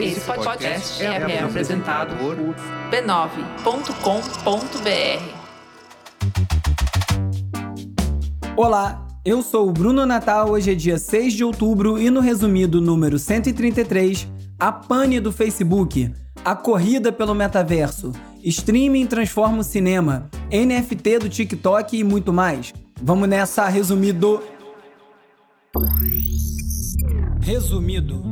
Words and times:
Esse 0.00 0.20
podcast 0.20 1.02
é, 1.02 1.06
é 1.06 1.42
apresentado 1.42 2.14
por 2.16 2.36
b9.com.br. 2.90 3.54
Olá, 8.56 9.06
eu 9.24 9.42
sou 9.42 9.68
o 9.68 9.72
Bruno 9.72 10.04
Natal. 10.04 10.50
Hoje 10.50 10.72
é 10.72 10.74
dia 10.74 10.98
6 10.98 11.32
de 11.32 11.44
outubro 11.44 11.98
e 11.98 12.10
no 12.10 12.20
resumido 12.20 12.80
número 12.80 13.18
133, 13.18 14.28
a 14.58 14.70
pane 14.70 15.18
do 15.18 15.32
Facebook, 15.32 16.12
a 16.44 16.54
corrida 16.54 17.10
pelo 17.10 17.34
metaverso, 17.34 18.12
streaming 18.42 19.06
transforma 19.06 19.60
o 19.60 19.64
cinema, 19.64 20.28
NFT 20.50 21.20
do 21.20 21.28
TikTok 21.30 21.96
e 21.96 22.04
muito 22.04 22.32
mais. 22.32 22.74
Vamos 23.00 23.28
nessa, 23.28 23.66
resumido. 23.66 24.42
Resumido. 27.44 28.22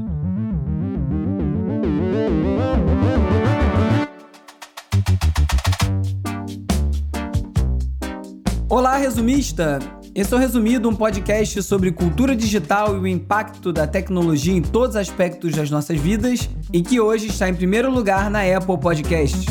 Olá, 8.70 8.96
resumista! 8.96 9.80
Esse 10.14 10.32
é 10.32 10.36
o 10.36 10.40
Resumido, 10.40 10.88
um 10.88 10.96
podcast 10.96 11.62
sobre 11.62 11.92
cultura 11.92 12.34
digital 12.34 12.96
e 12.96 13.00
o 13.00 13.06
impacto 13.06 13.70
da 13.70 13.86
tecnologia 13.86 14.54
em 14.54 14.62
todos 14.62 14.96
os 14.96 14.96
aspectos 14.96 15.54
das 15.54 15.70
nossas 15.70 16.00
vidas 16.00 16.48
e 16.72 16.80
que 16.80 16.98
hoje 16.98 17.26
está 17.26 17.50
em 17.50 17.54
primeiro 17.54 17.90
lugar 17.90 18.30
na 18.30 18.40
Apple 18.40 18.80
Podcasts. 18.80 19.44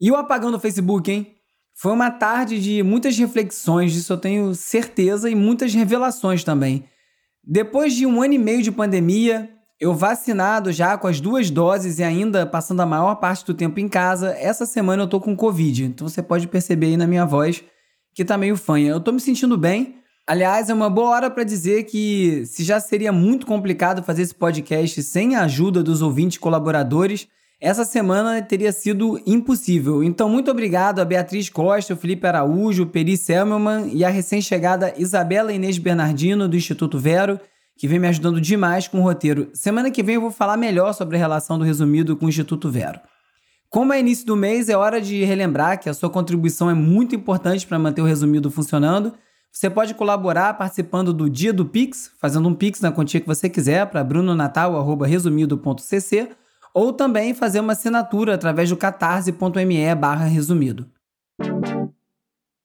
E 0.00 0.10
o 0.10 0.16
apagão 0.16 0.50
do 0.50 0.58
Facebook, 0.58 1.12
hein? 1.12 1.34
Foi 1.74 1.92
uma 1.92 2.10
tarde 2.10 2.58
de 2.62 2.82
muitas 2.82 3.18
reflexões, 3.18 3.92
disso 3.92 4.14
eu 4.14 4.18
tenho 4.18 4.54
certeza, 4.54 5.28
e 5.28 5.34
muitas 5.34 5.74
revelações 5.74 6.42
também. 6.42 6.88
Depois 7.42 7.94
de 7.94 8.06
um 8.06 8.22
ano 8.22 8.34
e 8.34 8.38
meio 8.38 8.62
de 8.62 8.70
pandemia, 8.70 9.50
eu 9.80 9.94
vacinado 9.94 10.70
já 10.70 10.98
com 10.98 11.06
as 11.06 11.20
duas 11.20 11.50
doses 11.50 11.98
e 11.98 12.02
ainda 12.02 12.44
passando 12.44 12.80
a 12.80 12.86
maior 12.86 13.14
parte 13.16 13.44
do 13.46 13.54
tempo 13.54 13.80
em 13.80 13.88
casa, 13.88 14.36
essa 14.38 14.66
semana 14.66 15.04
eu 15.04 15.08
tô 15.08 15.18
com 15.18 15.34
Covid. 15.34 15.84
Então 15.84 16.06
você 16.06 16.22
pode 16.22 16.46
perceber 16.46 16.86
aí 16.88 16.96
na 16.96 17.06
minha 17.06 17.24
voz 17.24 17.64
que 18.14 18.24
tá 18.24 18.36
meio 18.36 18.56
fanha. 18.56 18.90
Eu 18.90 19.00
tô 19.00 19.10
me 19.10 19.20
sentindo 19.20 19.56
bem. 19.56 19.96
Aliás, 20.26 20.68
é 20.68 20.74
uma 20.74 20.90
boa 20.90 21.10
hora 21.10 21.30
para 21.30 21.42
dizer 21.42 21.84
que 21.84 22.44
se 22.46 22.62
já 22.62 22.78
seria 22.78 23.10
muito 23.10 23.46
complicado 23.46 24.02
fazer 24.02 24.22
esse 24.22 24.34
podcast 24.34 25.02
sem 25.02 25.34
a 25.34 25.42
ajuda 25.42 25.82
dos 25.82 26.02
ouvintes 26.02 26.38
colaboradores, 26.38 27.26
essa 27.60 27.84
semana 27.84 28.40
teria 28.40 28.72
sido 28.72 29.20
impossível. 29.26 30.02
Então, 30.02 30.30
muito 30.30 30.50
obrigado 30.50 30.98
a 30.98 31.04
Beatriz 31.04 31.50
Costa, 31.50 31.92
o 31.92 31.96
Felipe 31.96 32.26
Araújo, 32.26 32.86
Peri 32.86 33.18
Selmelman 33.18 33.90
e 33.92 34.02
a 34.02 34.08
recém-chegada 34.08 34.94
Isabela 34.96 35.52
Inês 35.52 35.76
Bernardino, 35.76 36.48
do 36.48 36.56
Instituto 36.56 36.98
Vero, 36.98 37.38
que 37.76 37.86
vem 37.86 37.98
me 37.98 38.08
ajudando 38.08 38.40
demais 38.40 38.88
com 38.88 39.00
o 39.00 39.02
roteiro. 39.02 39.50
Semana 39.52 39.90
que 39.90 40.02
vem 40.02 40.14
eu 40.14 40.22
vou 40.22 40.30
falar 40.30 40.56
melhor 40.56 40.94
sobre 40.94 41.16
a 41.16 41.18
relação 41.18 41.58
do 41.58 41.64
resumido 41.64 42.16
com 42.16 42.24
o 42.24 42.30
Instituto 42.30 42.70
Vero. 42.70 42.98
Como 43.68 43.92
é 43.92 44.00
início 44.00 44.24
do 44.26 44.36
mês, 44.36 44.70
é 44.70 44.76
hora 44.76 44.98
de 44.98 45.22
relembrar 45.22 45.78
que 45.78 45.90
a 45.90 45.94
sua 45.94 46.08
contribuição 46.08 46.70
é 46.70 46.74
muito 46.74 47.14
importante 47.14 47.66
para 47.66 47.78
manter 47.78 48.00
o 48.00 48.06
resumido 48.06 48.50
funcionando. 48.50 49.12
Você 49.52 49.68
pode 49.68 49.92
colaborar 49.94 50.54
participando 50.54 51.12
do 51.12 51.28
Dia 51.28 51.52
do 51.52 51.66
Pix, 51.66 52.10
fazendo 52.18 52.48
um 52.48 52.54
Pix 52.54 52.80
na 52.80 52.90
quantia 52.90 53.20
que 53.20 53.26
você 53.26 53.50
quiser 53.50 53.84
para 53.86 54.02
brunonatal.resumido.cc 54.02 56.40
ou 56.74 56.92
também 56.92 57.34
fazer 57.34 57.60
uma 57.60 57.72
assinatura 57.72 58.34
através 58.34 58.68
do 58.68 58.76
catarse.me 58.76 59.94
barra 59.94 60.24
resumido. 60.24 60.88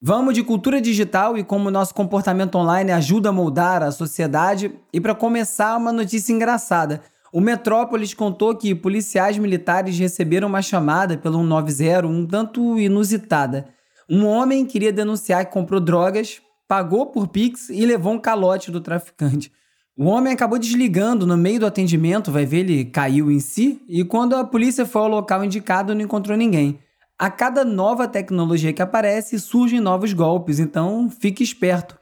Vamos 0.02 0.34
de 0.34 0.44
cultura 0.44 0.80
digital 0.80 1.38
e 1.38 1.44
como 1.44 1.72
nosso 1.72 1.94
comportamento 1.94 2.56
online 2.56 2.92
ajuda 2.92 3.30
a 3.30 3.31
moldar 3.34 3.81
a 3.81 3.92
sociedade. 3.92 4.72
E 4.94 5.02
para 5.02 5.16
começar, 5.16 5.75
uma 5.78 5.92
notícia 5.92 6.31
engraçada– 6.31 7.02
o 7.36 7.42
Metrópolis 7.42 8.14
contou 8.14 8.56
que 8.56 8.73
policiais 8.73 9.38
militares 9.38 10.00
receberam 10.00 10.47
uma 10.47 10.62
chamada 10.62 11.17
pelo 11.17 11.40
190 11.40 12.08
um 12.08 12.25
tanto 12.25 12.79
inusitada. 12.79 13.68
Um 14.09 14.25
homem 14.25 14.66
queria 14.66 14.94
denunciar 14.94 15.46
que 15.46 15.52
comprou 15.52 15.81
drogas, 15.81 16.41
pagou 16.66 17.08
por 17.08 17.28
Pix 17.28 17.69
e 17.69 17.85
levou 17.85 18.13
um 18.13 18.19
calote 18.19 18.72
do 18.72 18.79
traficante. 18.79 19.52
O 19.97 20.07
homem 20.07 20.33
acabou 20.33 20.59
desligando 20.59 21.25
no 21.25 21.38
meio 21.38 21.61
do 21.61 21.66
atendimento, 21.66 22.29
vai 22.29 22.45
ver, 22.45 22.59
ele 22.59 22.83
caiu 22.83 23.31
em 23.31 23.39
si, 23.39 23.81
e 23.88 24.03
quando 24.03 24.35
a 24.35 24.44
polícia 24.44 24.85
foi 24.85 25.01
ao 25.01 25.07
local 25.07 25.44
indicado, 25.45 25.95
não 25.95 26.01
encontrou 26.01 26.38
ninguém. 26.38 26.79
A 27.17 27.29
cada 27.29 27.63
nova 27.63 28.05
tecnologia 28.05 28.73
que 28.73 28.81
aparece, 28.81 29.39
surgem 29.39 29.79
novos 29.79 30.11
golpes, 30.11 30.59
então 30.59 31.09
fique 31.09 31.41
esperto. 31.41 31.97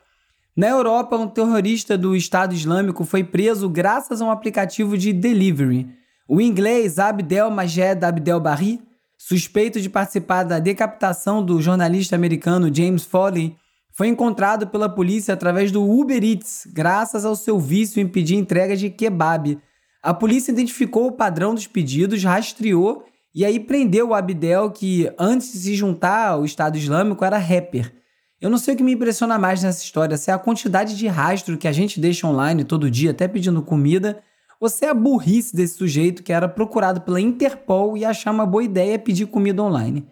Na 0.58 0.68
Europa, 0.68 1.16
um 1.16 1.28
terrorista 1.28 1.96
do 1.96 2.16
Estado 2.16 2.56
Islâmico 2.56 3.06
foi 3.06 3.24
preso 3.24 3.70
graças 3.70 4.22
a 4.22 4.26
um 4.26 4.32
aplicativo 4.32 4.98
de 4.98 5.14
delivery. 5.14 5.88
O 6.28 6.42
inglês 6.42 6.98
Abdel 6.98 7.52
Majed 7.52 8.04
Abdel 8.04 8.40
Barri, 8.40 8.82
suspeito 9.20 9.80
de 9.80 9.88
participar 9.88 10.42
da 10.44 10.58
decapitação 10.58 11.46
do 11.46 11.62
jornalista 11.62 12.16
americano 12.16 12.74
James 12.74 13.04
Foley, 13.04 13.56
foi 13.94 14.08
encontrado 14.08 14.68
pela 14.68 14.90
polícia 14.90 15.34
através 15.34 15.72
do 15.72 15.88
Uber 15.88 16.24
Eats, 16.24 16.68
graças 16.74 17.24
ao 17.26 17.36
seu 17.36 17.60
vício 17.60 18.02
em 18.02 18.08
pedir 18.08 18.36
entrega 18.36 18.76
de 18.76 18.90
kebab. 18.90 19.60
A 20.02 20.14
polícia 20.14 20.52
identificou 20.52 21.08
o 21.08 21.12
padrão 21.12 21.54
dos 21.54 21.68
pedidos, 21.68 22.24
rastreou 22.24 23.06
e 23.36 23.46
aí 23.46 23.60
prendeu 23.60 24.10
o 24.10 24.14
Abdel, 24.14 24.72
que 24.72 25.12
antes 25.18 25.54
de 25.54 25.60
se 25.60 25.76
juntar 25.76 26.30
ao 26.30 26.44
Estado 26.44 26.78
Islâmico 26.78 27.24
era 27.24 27.38
rapper. 27.38 27.94
Eu 28.42 28.50
não 28.50 28.58
sei 28.58 28.74
o 28.74 28.78
que 28.78 28.84
me 28.84 28.94
impressiona 28.94 29.38
mais 29.38 29.64
nessa 29.64 29.84
história, 29.84 30.18
se 30.18 30.30
é 30.30 30.34
a 30.34 30.40
quantidade 30.40 30.98
de 30.98 31.08
rastro 31.08 31.58
que 31.58 31.68
a 31.68 31.72
gente 31.72 32.00
deixa 32.00 32.28
online 32.28 32.64
todo 32.64 32.92
dia, 32.92 33.12
até 33.12 33.28
pedindo 33.28 33.62
comida, 33.62 34.22
ou 34.60 34.68
se 34.68 34.86
é 34.86 34.90
a 34.90 34.94
burrice 34.94 35.56
desse 35.56 35.78
sujeito 35.78 36.24
que 36.24 36.34
era 36.34 36.50
procurado 36.50 37.02
pela 37.02 37.22
Interpol 37.22 37.96
e 37.96 38.04
achar 38.04 38.32
uma 38.32 38.46
boa 38.46 38.64
ideia 38.64 39.00
pedir 39.00 39.28
comida 39.28 39.62
online. 39.62 40.08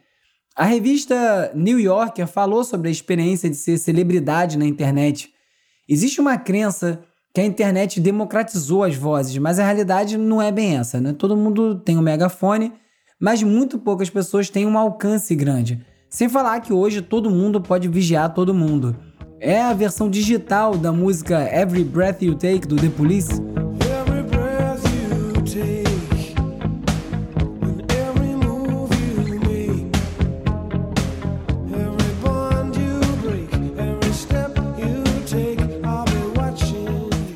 A 0.55 0.65
revista 0.65 1.51
New 1.55 1.79
Yorker 1.79 2.27
falou 2.27 2.63
sobre 2.63 2.89
a 2.89 2.91
experiência 2.91 3.49
de 3.49 3.55
ser 3.55 3.77
celebridade 3.77 4.57
na 4.57 4.65
internet. 4.65 5.29
Existe 5.87 6.19
uma 6.19 6.37
crença 6.37 7.01
que 7.33 7.39
a 7.39 7.45
internet 7.45 8.01
democratizou 8.01 8.83
as 8.83 8.95
vozes, 8.95 9.37
mas 9.37 9.59
a 9.59 9.63
realidade 9.63 10.17
não 10.17 10.41
é 10.41 10.51
bem 10.51 10.77
essa, 10.77 10.99
né? 10.99 11.13
Todo 11.13 11.37
mundo 11.37 11.75
tem 11.75 11.97
um 11.97 12.01
megafone, 12.01 12.73
mas 13.19 13.41
muito 13.41 13.79
poucas 13.79 14.09
pessoas 14.09 14.49
têm 14.49 14.65
um 14.65 14.77
alcance 14.77 15.33
grande. 15.35 15.85
Sem 16.09 16.27
falar 16.27 16.59
que 16.59 16.73
hoje 16.73 17.01
todo 17.01 17.29
mundo 17.29 17.61
pode 17.61 17.87
vigiar 17.87 18.33
todo 18.33 18.53
mundo. 18.53 18.93
É 19.39 19.61
a 19.61 19.73
versão 19.73 20.09
digital 20.09 20.77
da 20.77 20.91
música 20.91 21.49
Every 21.55 21.85
Breath 21.85 22.21
You 22.21 22.35
Take 22.35 22.67
do 22.67 22.75
The 22.75 22.89
Police. 22.89 23.41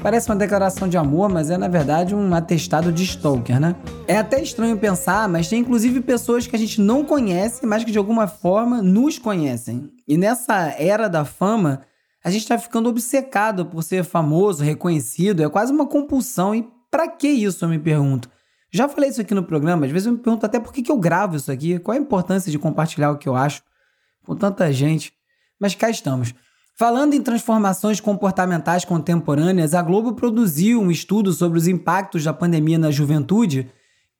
Parece 0.06 0.30
uma 0.30 0.36
declaração 0.36 0.88
de 0.88 1.00
amor, 1.00 1.30
mas 1.30 1.50
é 1.50 1.58
na 1.58 1.68
verdade 1.68 2.14
um 2.14 2.32
atestado 2.36 2.92
de 2.92 3.04
stalker, 3.04 3.60
né? 3.60 3.76
É 4.08 4.16
até 4.16 4.40
estranho 4.40 4.78
pensar, 4.78 5.28
mas 5.28 5.50
tem 5.50 5.60
inclusive 5.60 6.00
pessoas 6.00 6.46
que 6.46 6.56
a 6.56 6.60
gente 6.60 6.80
não 6.80 7.04
conhece, 7.04 7.66
mas 7.66 7.84
que 7.84 7.90
de 7.92 7.98
alguma 7.98 8.28
forma 8.28 8.84
nos 8.84 9.18
conhecem. 9.18 9.92
E 10.08 10.16
nessa 10.16 10.76
era 10.78 11.10
da 11.10 11.26
fama, 11.26 11.82
a 12.24 12.30
gente 12.30 12.44
está 12.44 12.56
ficando 12.56 12.88
obcecado 12.88 13.66
por 13.66 13.82
ser 13.82 14.04
famoso, 14.04 14.64
reconhecido, 14.64 15.42
é 15.42 15.50
quase 15.50 15.74
uma 15.74 15.88
compulsão. 15.88 16.54
E 16.54 16.70
para 16.92 17.08
que 17.08 17.28
isso, 17.28 17.66
eu 17.66 17.70
me 17.70 17.80
pergunto? 17.80 18.30
Já 18.72 18.88
falei 18.88 19.10
isso 19.10 19.22
aqui 19.22 19.34
no 19.34 19.42
programa, 19.42 19.88
às 19.88 19.92
vezes 19.92 20.06
eu 20.06 20.14
me 20.14 20.20
pergunto 20.20 20.46
até 20.46 20.60
por 20.60 20.72
que, 20.72 20.84
que 20.84 20.92
eu 20.92 21.00
gravo 21.00 21.36
isso 21.36 21.52
aqui, 21.52 21.80
qual 21.80 21.98
a 21.98 22.00
importância 22.00 22.52
de 22.52 22.60
compartilhar 22.60 23.10
o 23.10 23.18
que 23.18 23.28
eu 23.28 23.36
acho 23.36 23.64
com 24.24 24.36
tanta 24.36 24.72
gente. 24.72 25.12
Mas 25.60 25.74
cá 25.74 25.90
estamos. 25.90 26.32
Falando 26.78 27.14
em 27.14 27.22
transformações 27.22 28.02
comportamentais 28.02 28.84
contemporâneas, 28.84 29.74
a 29.74 29.82
Globo 29.82 30.14
produziu 30.14 30.82
um 30.82 30.92
estudo 30.92 31.32
sobre 31.32 31.58
os 31.58 31.70
impactos 31.70 32.26
da 32.26 32.34
pandemia 32.34 32.78
na 32.78 32.92
juventude 32.92 33.72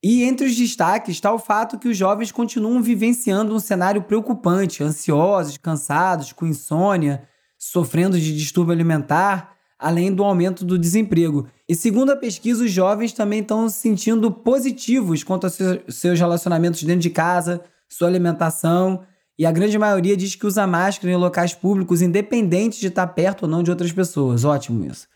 e 0.02 0.24
entre 0.24 0.48
os 0.48 0.56
destaques 0.56 1.16
está 1.16 1.34
o 1.34 1.38
fato 1.38 1.78
que 1.78 1.90
os 1.90 1.98
jovens 1.98 2.32
continuam 2.32 2.82
vivenciando 2.82 3.54
um 3.54 3.60
cenário 3.60 4.04
preocupante, 4.04 4.82
ansiosos, 4.82 5.58
cansados, 5.58 6.32
com 6.32 6.46
insônia, 6.46 7.28
sofrendo 7.58 8.18
de 8.18 8.34
distúrbio 8.34 8.72
alimentar, 8.72 9.58
além 9.78 10.14
do 10.14 10.24
aumento 10.24 10.64
do 10.64 10.80
desemprego. 10.80 11.50
E 11.68 11.76
segundo 11.76 12.14
a 12.14 12.16
pesquisa, 12.16 12.64
os 12.64 12.72
jovens 12.72 13.12
também 13.12 13.42
estão 13.42 13.68
se 13.68 13.80
sentindo 13.80 14.32
positivos 14.32 15.26
quanto 15.26 15.44
aos 15.44 15.58
seus 15.90 16.18
relacionamentos 16.18 16.82
dentro 16.84 17.02
de 17.02 17.10
casa, 17.10 17.62
sua 17.90 18.08
alimentação 18.08 19.04
e 19.38 19.46
a 19.46 19.52
grande 19.52 19.78
maioria 19.78 20.16
diz 20.16 20.36
que 20.36 20.46
usa 20.46 20.66
máscara 20.66 21.12
em 21.12 21.18
locais 21.18 21.54
públicos, 21.54 22.02
independente 22.02 22.80
de 22.80 22.88
estar 22.88 23.08
perto 23.08 23.44
ou 23.44 23.50
não 23.50 23.62
de 23.62 23.70
outras 23.70 23.92
pessoas. 23.92 24.46
Ótimo 24.46 24.86
isso. 24.86 25.08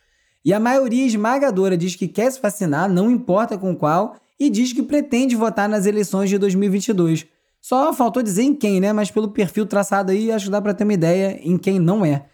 E 0.44 0.54
a 0.54 0.60
maioria 0.60 1.06
esmagadora 1.06 1.77
diz 1.77 1.95
que 1.95 2.07
quer 2.07 2.31
se 2.31 2.42
vacinar, 2.42 2.89
não 2.89 3.10
importa 3.10 3.57
com 3.57 3.75
qual, 3.75 4.16
e 4.39 4.50
diz 4.50 4.74
que 4.74 4.83
pretende 4.83 5.36
votar 5.36 5.68
nas 5.69 5.86
eleições 5.86 6.30
de 6.30 6.38
2022. 6.38 7.25
Só 7.62 7.94
faltou 7.94 8.24
dizer 8.24 8.44
em 8.44 8.56
quem, 8.56 8.80
né? 8.80 8.94
Mas 8.94 9.12
pelo 9.12 9.30
perfil 9.30 9.66
traçado 9.66 10.12
aí, 10.12 10.31
acho 10.31 10.45
que 10.45 10.51
dá 10.51 10.62
para 10.62 10.74
ter 10.74 10.86
uma 10.86 10.94
ideia 10.94 11.39
em 11.44 11.57
quem 11.57 11.77
não 11.77 12.06
é. 12.06 12.25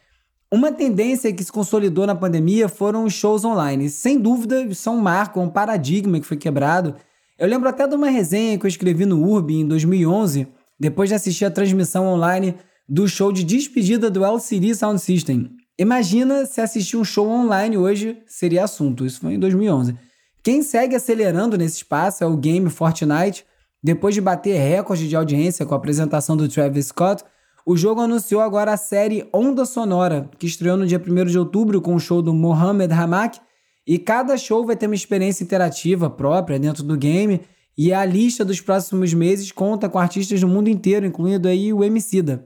Uma 0.52 0.72
tendência 0.72 1.34
que 1.34 1.44
se 1.44 1.52
consolidou 1.52 2.06
na 2.06 2.16
pandemia 2.16 2.70
foram 2.70 3.04
os 3.04 3.14
shows 3.14 3.44
online. 3.44 3.90
Sem 3.90 4.20
dúvida, 4.20 4.72
são 4.74 4.98
um 4.98 5.02
marco, 5.02 5.42
um 5.42 5.50
paradigma 5.50 6.20
que 6.20 6.26
foi 6.26 6.38
quebrado. 6.38 6.96
Eu 7.38 7.48
lembro 7.48 7.68
até 7.68 7.88
de 7.88 7.96
uma 7.96 8.08
resenha 8.08 8.58
que 8.58 8.66
eu 8.66 8.70
escrevi 8.70 9.06
no 9.06 9.28
Urb 9.28 9.54
em 9.54 9.68
2011, 9.68 10.48
depois 10.80 11.10
de 11.10 11.16
assistir 11.16 11.46
a 11.46 11.52
transmissão 11.52 12.06
online 12.06 12.56
do 12.88 13.08
show 13.08 13.32
de 13.32 13.44
despedida 13.44 14.10
do 14.10 14.24
LCD 14.24 14.76
Sound 14.76 15.02
System. 15.02 15.52
Imagina 15.78 16.46
se 16.46 16.62
assistir 16.62 16.96
um 16.96 17.04
show 17.04 17.28
online 17.28 17.78
hoje 17.78 18.18
seria 18.28 18.64
assunto. 18.64 19.06
Isso 19.06 19.20
foi 19.20 19.34
em 19.34 19.40
2011. 19.40 19.96
Quem 20.42 20.62
segue 20.62 20.96
acelerando 20.96 21.58
nesse 21.58 21.78
espaço 21.78 22.24
é 22.24 22.28
o 22.28 22.38
game 22.38 22.70
Fortnite. 22.70 23.46
Depois 23.84 24.16
de 24.16 24.22
bater 24.22 24.58
recorde 24.58 25.10
de 25.10 25.16
audiência 25.16 25.66
com 25.66 25.74
a 25.74 25.78
apresentação 25.78 26.38
do 26.38 26.48
Travis 26.48 26.88
Scott, 26.88 27.24
o 27.66 27.76
jogo 27.76 28.00
anunciou 28.00 28.42
agora 28.42 28.74
a 28.74 28.78
série 28.78 29.28
Onda 29.34 29.66
Sonora, 29.66 30.30
que 30.38 30.46
estreou 30.46 30.78
no 30.78 30.86
dia 30.86 31.02
1 31.02 31.26
de 31.26 31.40
outubro 31.40 31.82
com 31.82 31.96
o 31.96 32.00
show 32.00 32.22
do 32.22 32.34
Mohamed 32.34 32.94
Hamak. 32.94 33.40
E 33.88 33.98
cada 33.98 34.38
show 34.38 34.66
vai 34.66 34.76
ter 34.76 34.86
uma 34.86 34.96
experiência 34.96 35.44
interativa 35.44 36.10
própria 36.10 36.60
dentro 36.60 36.84
do 36.84 36.96
game. 36.96 37.42
E 37.78 37.94
a 37.94 38.06
lista 38.06 38.46
dos 38.46 38.62
próximos 38.62 39.14
meses 39.14 39.52
conta 39.52 39.90
com 39.90 40.00
artistas 40.00 40.40
do 40.40 40.48
mundo 40.48 40.70
inteiro, 40.70 41.06
incluindo 41.06 41.48
aí 41.48 41.74
o 41.74 41.84
Emicida. 41.84 42.46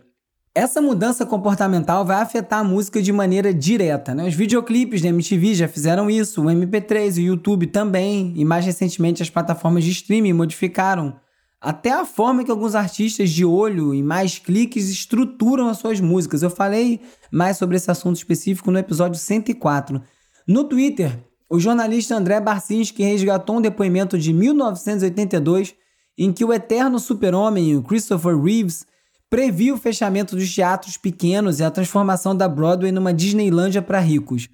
Essa 0.55 0.81
mudança 0.81 1.25
comportamental 1.25 2.03
vai 2.03 2.19
afetar 2.19 2.59
a 2.59 2.63
música 2.63 3.01
de 3.01 3.13
maneira 3.13 3.53
direta. 3.53 4.15
Né? 4.15 4.27
Os 4.27 4.33
videoclipes 4.33 5.01
da 5.01 5.09
MTV 5.09 5.53
já 5.53 5.67
fizeram 5.67 6.09
isso, 6.09 6.41
o 6.41 6.45
MP3, 6.45 7.17
o 7.17 7.21
YouTube 7.21 7.67
também, 7.67 8.33
e 8.35 8.43
mais 8.43 8.65
recentemente 8.65 9.21
as 9.21 9.29
plataformas 9.29 9.83
de 9.83 9.91
streaming 9.91 10.33
modificaram 10.33 11.15
até 11.61 11.91
a 11.91 12.05
forma 12.05 12.43
que 12.43 12.49
alguns 12.49 12.73
artistas 12.73 13.29
de 13.29 13.43
olho 13.43 13.93
e 13.93 14.01
mais 14.01 14.39
cliques 14.39 14.89
estruturam 14.89 15.67
as 15.67 15.77
suas 15.77 15.99
músicas. 15.99 16.41
Eu 16.41 16.49
falei 16.49 17.01
mais 17.31 17.57
sobre 17.57 17.75
esse 17.75 17.91
assunto 17.91 18.15
específico 18.15 18.71
no 18.71 18.79
episódio 18.79 19.19
104. 19.19 20.01
No 20.47 20.63
Twitter, 20.63 21.19
o 21.49 21.59
jornalista 21.59 22.15
André 22.15 22.39
Barcinski 22.39 23.03
resgatou 23.03 23.57
um 23.57 23.61
depoimento 23.61 24.17
de 24.17 24.31
1982 24.31 25.73
em 26.17 26.31
que 26.31 26.45
o 26.45 26.53
eterno 26.53 26.99
super-homem, 26.99 27.81
Christopher 27.81 28.37
Reeves, 28.37 28.85
previu 29.29 29.75
o 29.75 29.77
fechamento 29.77 30.35
dos 30.35 30.53
teatros 30.53 30.97
pequenos 30.97 31.59
e 31.59 31.63
a 31.63 31.71
transformação 31.71 32.35
da 32.35 32.47
Broadway 32.47 32.91
numa 32.91 33.13
Disneylândia 33.13 33.81
para 33.81 33.99
ricos. 33.99 34.49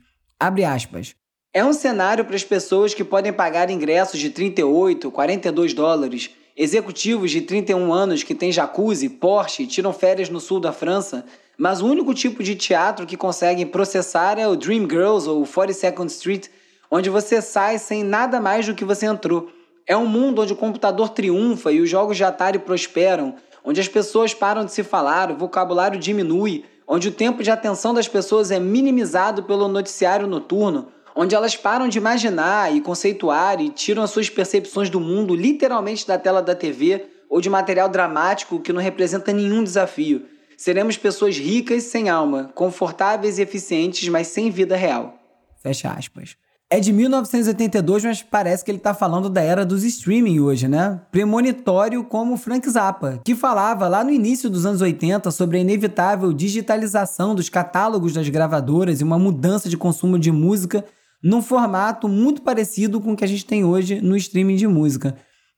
É 1.54 1.64
um 1.64 1.74
cenário 1.74 2.26
para 2.26 2.36
as 2.36 2.44
pessoas 2.44 2.94
que 2.94 3.04
podem 3.04 3.34
pagar 3.34 3.70
ingressos 3.70 4.20
de 4.20 4.30
38, 4.30 5.10
42 5.10 5.74
dólares, 5.74 6.30
executivos 6.56 7.32
de 7.32 7.42
31 7.42 7.94
anos 7.94 8.24
que 8.24 8.36
têm 8.36 8.52
jacuzzi, 8.52 9.10
Porsche 9.10 9.64
e 9.64 9.68
tiram 9.68 9.92
férias 9.92 10.30
no 10.30 10.40
sul 10.40 10.60
da 10.60 10.72
França, 10.72 11.26
mas 11.58 11.82
o 11.82 11.88
único 11.88 12.14
tipo 12.14 12.44
de 12.44 12.56
teatro 12.56 13.06
que 13.06 13.18
conseguem 13.18 13.66
processar 13.66 14.38
é 14.38 14.48
o 14.48 14.56
Dream 14.56 14.82
Girls 14.90 15.28
ou 15.28 15.44
42nd 15.44 16.08
Street, 16.08 16.48
onde 16.90 17.10
você 17.10 17.42
sai 17.42 17.78
sem 17.78 18.04
nada 18.04 18.40
mais 18.40 18.66
do 18.66 18.76
que 18.76 18.86
você 18.86 19.06
entrou. 19.06 19.50
É 19.88 19.96
um 19.96 20.06
mundo 20.06 20.42
onde 20.42 20.54
o 20.54 20.58
computador 20.58 21.10
triunfa 21.10 21.72
e 21.72 21.82
os 21.82 21.90
jogos 21.90 22.18
de 22.18 22.24
Atari 22.24 22.60
prosperam, 22.60 23.36
onde 23.64 23.82
as 23.82 23.88
pessoas 23.88 24.34
param 24.34 24.66
de 24.66 24.72
se 24.72 24.84
falar, 24.84 25.32
o 25.32 25.38
vocabulário 25.38 26.00
diminui, 26.00 26.66
onde 26.88 27.08
o 27.08 27.12
tempo 27.12 27.44
de 27.44 27.52
atenção 27.52 27.94
das 27.94 28.08
pessoas 28.08 28.52
é 28.52 28.60
minimizado 28.60 29.44
pelo 29.44 29.68
noticiário 29.68 30.28
noturno, 30.28 30.90
onde 31.16 31.34
elas 31.34 31.56
param 31.56 31.88
de 31.88 31.98
imaginar 31.98 32.76
e 32.76 32.82
conceituar 32.82 33.62
e 33.62 33.70
tiram 33.70 34.04
as 34.04 34.12
suas 34.12 34.30
percepções 34.30 34.90
do 34.90 35.00
mundo 35.00 35.36
literalmente 35.36 36.08
da 36.08 36.18
tela 36.18 36.42
da 36.42 36.54
TV 36.54 37.06
ou 37.30 37.42
de 37.42 37.50
material 37.50 37.90
dramático 37.90 38.60
que 38.60 38.74
não 38.74 38.82
representa 38.82 39.32
nenhum 39.32 39.64
desafio. 39.64 40.26
Seremos 40.58 40.98
pessoas 40.98 41.38
ricas 41.38 41.84
sem 41.84 42.10
alma, 42.10 42.52
confortáveis 42.54 43.40
e 43.40 43.42
eficientes, 43.42 44.08
mas 44.08 44.28
sem 44.28 44.50
vida 44.50 44.76
real. 44.76 45.18
Fecha 45.62 45.90
aspas. 45.90 46.38
É 46.68 46.80
de 46.80 46.92
1982, 46.92 48.06
mas 48.06 48.24
parece 48.24 48.66
que 48.66 48.72
ele 48.72 48.80
está 48.80 48.92
falando 48.92 49.30
da 49.30 49.40
era 49.40 49.64
dos 49.64 49.84
streaming 49.84 50.40
hoje, 50.40 50.68
né? 50.68 51.00
Premonitório 51.12 52.04
como 52.04 52.36
Frank 52.38 52.68
Zappa, 52.68 53.22
que 53.24 53.36
falava 53.36 53.88
lá 53.88 54.04
no 54.04 54.10
início 54.10 54.50
dos 54.50 54.66
anos 54.66 54.82
80 54.82 55.30
sobre 55.30 55.58
a 55.58 55.62
inevitável 55.62 56.34
digitalização 56.34 57.36
dos 57.36 57.50
catálogos 57.50 58.14
das 58.14 58.28
gravadoras 58.30 59.00
e 59.00 59.04
uma 59.04 59.20
mudança 59.20 59.70
de 59.70 59.78
consumo 59.78 60.18
de 60.18 60.32
música 60.32 60.84
num 61.24 61.40
formato 61.40 62.08
muito 62.08 62.42
parecido 62.42 63.00
com 63.00 63.14
o 63.14 63.16
que 63.16 63.24
a 63.24 63.28
gente 63.28 63.46
tem 63.46 63.64
hoje 63.64 64.02
no 64.02 64.18
streaming 64.18 64.56
de 64.56 64.68
música. 64.68 65.16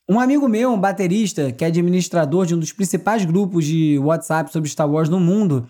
Um 0.09 0.19
amigo 0.19 0.47
meu, 0.49 0.73
um 0.73 0.79
baterista, 0.79 1.53
que 1.53 1.63
é 1.63 1.67
administrador 1.67 2.45
de 2.45 2.53
um 2.53 2.59
dos 2.59 2.73
principais 2.73 3.23
grupos 3.23 3.65
de 3.65 3.97
WhatsApp 3.99 4.51
sobre 4.51 4.69
Star 4.69 4.89
Wars 4.89 5.07
no 5.07 5.21
mundo, 5.21 5.69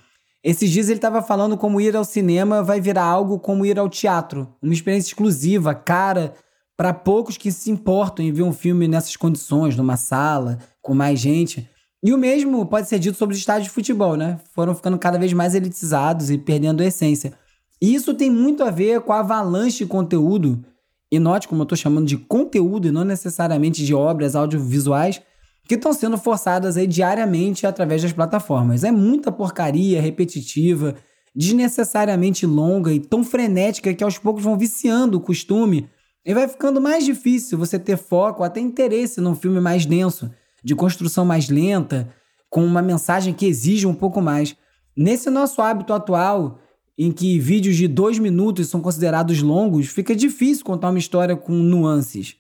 esses 0.50 0.72
dias 0.72 0.88
ele 0.88 0.98
estava 0.98 1.22
falando 1.22 1.58
como 1.58 1.82
ir 1.82 1.94
ao 1.94 2.06
cinema 2.06 2.64
vai 2.64 2.80
virar 2.80 3.04
algo 3.04 3.38
como 3.38 3.66
ir 3.66 3.78
ao 3.78 3.90
teatro, 3.90 4.48
uma 4.64 4.72
experiência 4.72 5.10
exclusiva, 5.10 5.76
cara, 5.76 6.36
para 6.78 6.94
poucos 6.94 7.36
que 7.36 7.52
se 7.52 7.70
importam 7.70 8.24
em 8.24 8.32
ver 8.32 8.44
um 8.44 8.54
filme 8.54 8.88
nessas 8.88 9.18
condições, 9.18 9.76
numa 9.76 9.98
sala, 9.98 10.58
com 10.82 10.94
mais 10.94 11.20
gente. 11.20 11.70
E 12.02 12.14
o 12.14 12.18
mesmo 12.18 12.66
pode 12.66 12.88
ser 12.88 12.98
dito 12.98 13.18
sobre 13.18 13.34
os 13.34 13.40
estádios 13.40 13.66
de 13.66 13.74
futebol, 13.74 14.16
né? 14.16 14.40
Foram 14.56 14.74
ficando 14.74 14.98
cada 14.98 15.20
vez 15.20 15.34
mais 15.34 15.54
elitizados 15.54 16.32
e 16.32 16.38
perdendo 16.38 16.82
a 16.82 16.86
essência. 16.86 17.34
E 17.82 17.94
isso 17.94 18.14
tem 18.14 18.32
muito 18.32 18.64
a 18.64 18.72
ver 18.72 19.02
com 19.02 19.12
a 19.12 19.20
avalanche 19.20 19.80
de 19.80 19.86
conteúdo, 19.86 20.64
e 21.12 21.20
note 21.20 21.50
como 21.50 21.64
eu 21.64 21.64
estou 21.64 21.78
chamando 21.78 22.08
de 22.08 22.16
conteúdo 22.16 22.88
e 22.88 22.92
não 22.92 23.04
necessariamente 23.04 23.84
de 23.84 23.94
obras 23.94 24.34
audiovisuais, 24.34 25.22
que 25.68 25.76
estão 25.76 25.92
sendo 25.92 26.18
forçadas 26.18 26.78
aí 26.78 26.88
diariamente 26.88 27.68
através 27.68 28.02
das 28.02 28.14
plataformas. 28.14 28.84
É 28.84 28.92
muita 28.92 29.32
porcaria 29.32 30.02
repetitiva, 30.02 30.96
desnecessariamente 31.36 32.46
longa 32.46 32.94
e 32.94 33.00
tão 33.00 33.24
frenética 33.24 33.94
que 33.94 34.04
aos 34.04 34.18
poucos 34.18 34.44
vão 34.44 34.58
viciando 34.58 35.18
o 35.18 35.22
costume 35.22 35.90
e 36.26 36.34
vai 36.34 36.48
ficando 36.48 36.80
mais 36.80 37.06
difícil 37.06 37.58
você 37.58 37.78
ter 37.78 37.98
foco, 37.98 38.44
até 38.44 38.60
interesse 38.60 39.20
num 39.20 39.36
filme 39.36 39.60
mais 39.60 39.86
denso, 39.86 40.32
de 40.64 40.74
construção 40.74 41.26
mais 41.26 41.50
lenta, 41.50 42.10
com 42.50 42.66
uma 42.66 42.82
mensagem 42.82 43.34
que 43.34 43.46
exige 43.46 43.86
um 43.86 43.94
pouco 43.94 44.22
mais. 44.22 44.56
Nesse 44.96 45.30
nosso 45.30 45.62
hábito 45.62 45.94
atual, 45.94 46.60
em 46.98 47.12
que 47.12 47.40
vídeos 47.40 47.76
de 47.76 47.88
dois 47.88 48.18
minutos 48.18 48.68
são 48.68 48.82
considerados 48.82 49.42
longos, 49.42 49.88
fica 49.88 50.16
difícil 50.16 50.66
contar 50.66 50.90
uma 50.90 51.00
história 51.00 51.36
com 51.36 51.52
nuances 51.54 52.36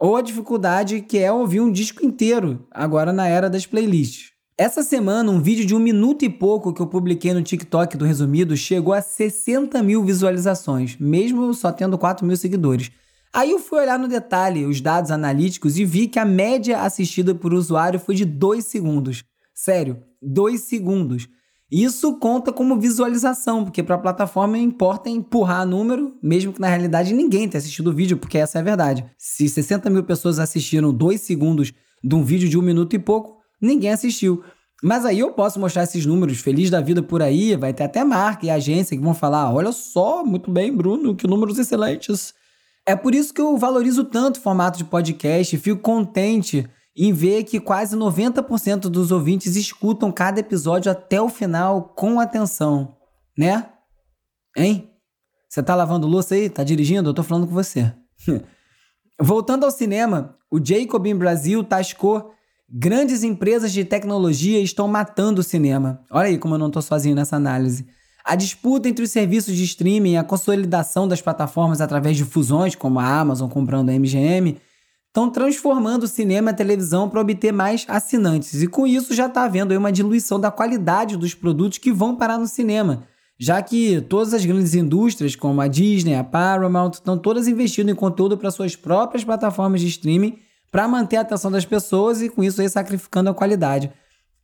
ou 0.00 0.16
a 0.16 0.22
dificuldade 0.22 1.02
que 1.02 1.18
é 1.18 1.30
ouvir 1.30 1.60
um 1.60 1.70
disco 1.70 2.04
inteiro, 2.04 2.66
agora 2.70 3.12
na 3.12 3.28
era 3.28 3.50
das 3.50 3.66
playlists. 3.66 4.30
Essa 4.56 4.82
semana, 4.82 5.30
um 5.30 5.40
vídeo 5.40 5.66
de 5.66 5.74
um 5.74 5.78
minuto 5.78 6.24
e 6.24 6.30
pouco 6.30 6.72
que 6.72 6.80
eu 6.80 6.86
publiquei 6.86 7.34
no 7.34 7.42
TikTok 7.42 7.96
do 7.98 8.04
Resumido 8.06 8.56
chegou 8.56 8.94
a 8.94 9.02
60 9.02 9.82
mil 9.82 10.02
visualizações, 10.02 10.96
mesmo 10.98 11.52
só 11.52 11.70
tendo 11.70 11.98
4 11.98 12.26
mil 12.26 12.36
seguidores. 12.36 12.90
Aí 13.32 13.50
eu 13.50 13.58
fui 13.58 13.78
olhar 13.78 13.98
no 13.98 14.08
detalhe 14.08 14.64
os 14.64 14.80
dados 14.80 15.10
analíticos 15.10 15.78
e 15.78 15.84
vi 15.84 16.08
que 16.08 16.18
a 16.18 16.24
média 16.24 16.80
assistida 16.80 17.34
por 17.34 17.54
usuário 17.54 18.00
foi 18.00 18.14
de 18.14 18.24
2 18.24 18.64
segundos. 18.64 19.22
Sério, 19.54 20.02
2 20.20 20.60
segundos. 20.62 21.28
Isso 21.70 22.18
conta 22.18 22.52
como 22.52 22.80
visualização, 22.80 23.64
porque 23.64 23.82
para 23.82 23.94
a 23.94 23.98
plataforma 23.98 24.58
importa 24.58 25.08
empurrar 25.08 25.64
número, 25.64 26.16
mesmo 26.20 26.52
que 26.52 26.60
na 26.60 26.68
realidade 26.68 27.14
ninguém 27.14 27.48
tenha 27.48 27.60
assistido 27.60 27.90
o 27.90 27.92
vídeo, 27.92 28.16
porque 28.16 28.38
essa 28.38 28.58
é 28.58 28.60
a 28.60 28.64
verdade. 28.64 29.04
Se 29.16 29.48
60 29.48 29.88
mil 29.88 30.02
pessoas 30.02 30.40
assistiram 30.40 30.92
dois 30.92 31.20
segundos 31.20 31.72
de 32.02 32.14
um 32.14 32.24
vídeo 32.24 32.48
de 32.48 32.58
um 32.58 32.62
minuto 32.62 32.96
e 32.96 32.98
pouco, 32.98 33.36
ninguém 33.60 33.92
assistiu. 33.92 34.42
Mas 34.82 35.04
aí 35.04 35.18
eu 35.18 35.30
posso 35.32 35.60
mostrar 35.60 35.84
esses 35.84 36.04
números 36.06 36.40
feliz 36.40 36.70
da 36.70 36.80
vida 36.80 37.02
por 37.02 37.22
aí, 37.22 37.54
vai 37.54 37.72
ter 37.72 37.84
até 37.84 38.02
marca 38.02 38.46
e 38.46 38.50
agência 38.50 38.96
que 38.96 39.02
vão 39.02 39.14
falar: 39.14 39.52
olha 39.52 39.72
só, 39.72 40.24
muito 40.24 40.50
bem, 40.50 40.74
Bruno, 40.74 41.14
que 41.14 41.26
números 41.26 41.58
excelentes. 41.58 42.34
É 42.86 42.96
por 42.96 43.14
isso 43.14 43.32
que 43.32 43.40
eu 43.40 43.56
valorizo 43.56 44.04
tanto 44.04 44.38
o 44.38 44.40
formato 44.40 44.78
de 44.78 44.84
podcast 44.84 45.56
fico 45.58 45.80
contente 45.80 46.66
em 47.02 47.14
ver 47.14 47.44
que 47.44 47.58
quase 47.58 47.96
90% 47.96 48.82
dos 48.82 49.10
ouvintes 49.10 49.56
escutam 49.56 50.12
cada 50.12 50.38
episódio 50.38 50.92
até 50.92 51.18
o 51.18 51.30
final 51.30 51.94
com 51.96 52.20
atenção, 52.20 52.94
né? 53.36 53.70
Hein? 54.54 54.90
Você 55.48 55.62
tá 55.62 55.74
lavando 55.74 56.06
louça 56.06 56.34
aí? 56.34 56.50
Tá 56.50 56.62
dirigindo? 56.62 57.08
Eu 57.08 57.14
tô 57.14 57.22
falando 57.22 57.46
com 57.46 57.54
você. 57.54 57.90
Voltando 59.18 59.64
ao 59.64 59.70
cinema, 59.70 60.36
o 60.50 60.62
Jacobin 60.62 61.14
Brasil 61.14 61.64
tascou 61.64 62.34
grandes 62.68 63.24
empresas 63.24 63.72
de 63.72 63.82
tecnologia 63.82 64.60
estão 64.60 64.86
matando 64.86 65.40
o 65.40 65.44
cinema. 65.44 66.04
Olha 66.10 66.28
aí 66.28 66.36
como 66.36 66.54
eu 66.54 66.58
não 66.58 66.70
tô 66.70 66.82
sozinho 66.82 67.14
nessa 67.14 67.34
análise. 67.34 67.86
A 68.22 68.36
disputa 68.36 68.90
entre 68.90 69.04
os 69.04 69.10
serviços 69.10 69.56
de 69.56 69.64
streaming 69.64 70.12
e 70.12 70.16
a 70.18 70.22
consolidação 70.22 71.08
das 71.08 71.22
plataformas 71.22 71.80
através 71.80 72.14
de 72.18 72.26
fusões, 72.26 72.74
como 72.74 73.00
a 73.00 73.20
Amazon 73.20 73.48
comprando 73.48 73.88
a 73.88 73.94
MGM, 73.94 74.58
estão 75.10 75.28
transformando 75.28 76.04
o 76.04 76.08
cinema 76.08 76.50
e 76.50 76.52
a 76.52 76.56
televisão 76.56 77.08
para 77.08 77.20
obter 77.20 77.52
mais 77.52 77.84
assinantes. 77.88 78.62
E 78.62 78.68
com 78.68 78.86
isso 78.86 79.12
já 79.12 79.26
está 79.26 79.42
havendo 79.42 79.76
uma 79.76 79.90
diluição 79.90 80.38
da 80.38 80.52
qualidade 80.52 81.16
dos 81.16 81.34
produtos 81.34 81.78
que 81.78 81.92
vão 81.92 82.14
parar 82.14 82.38
no 82.38 82.46
cinema, 82.46 83.02
já 83.38 83.60
que 83.60 84.00
todas 84.02 84.32
as 84.32 84.44
grandes 84.44 84.74
indústrias, 84.74 85.34
como 85.34 85.60
a 85.60 85.66
Disney, 85.66 86.14
a 86.14 86.22
Paramount, 86.22 86.92
estão 86.92 87.18
todas 87.18 87.48
investindo 87.48 87.90
em 87.90 87.94
conteúdo 87.94 88.38
para 88.38 88.52
suas 88.52 88.76
próprias 88.76 89.24
plataformas 89.24 89.80
de 89.80 89.88
streaming 89.88 90.38
para 90.70 90.86
manter 90.86 91.16
a 91.16 91.22
atenção 91.22 91.50
das 91.50 91.64
pessoas 91.64 92.22
e 92.22 92.28
com 92.28 92.44
isso 92.44 92.60
aí 92.60 92.68
sacrificando 92.68 93.30
a 93.30 93.34
qualidade. 93.34 93.92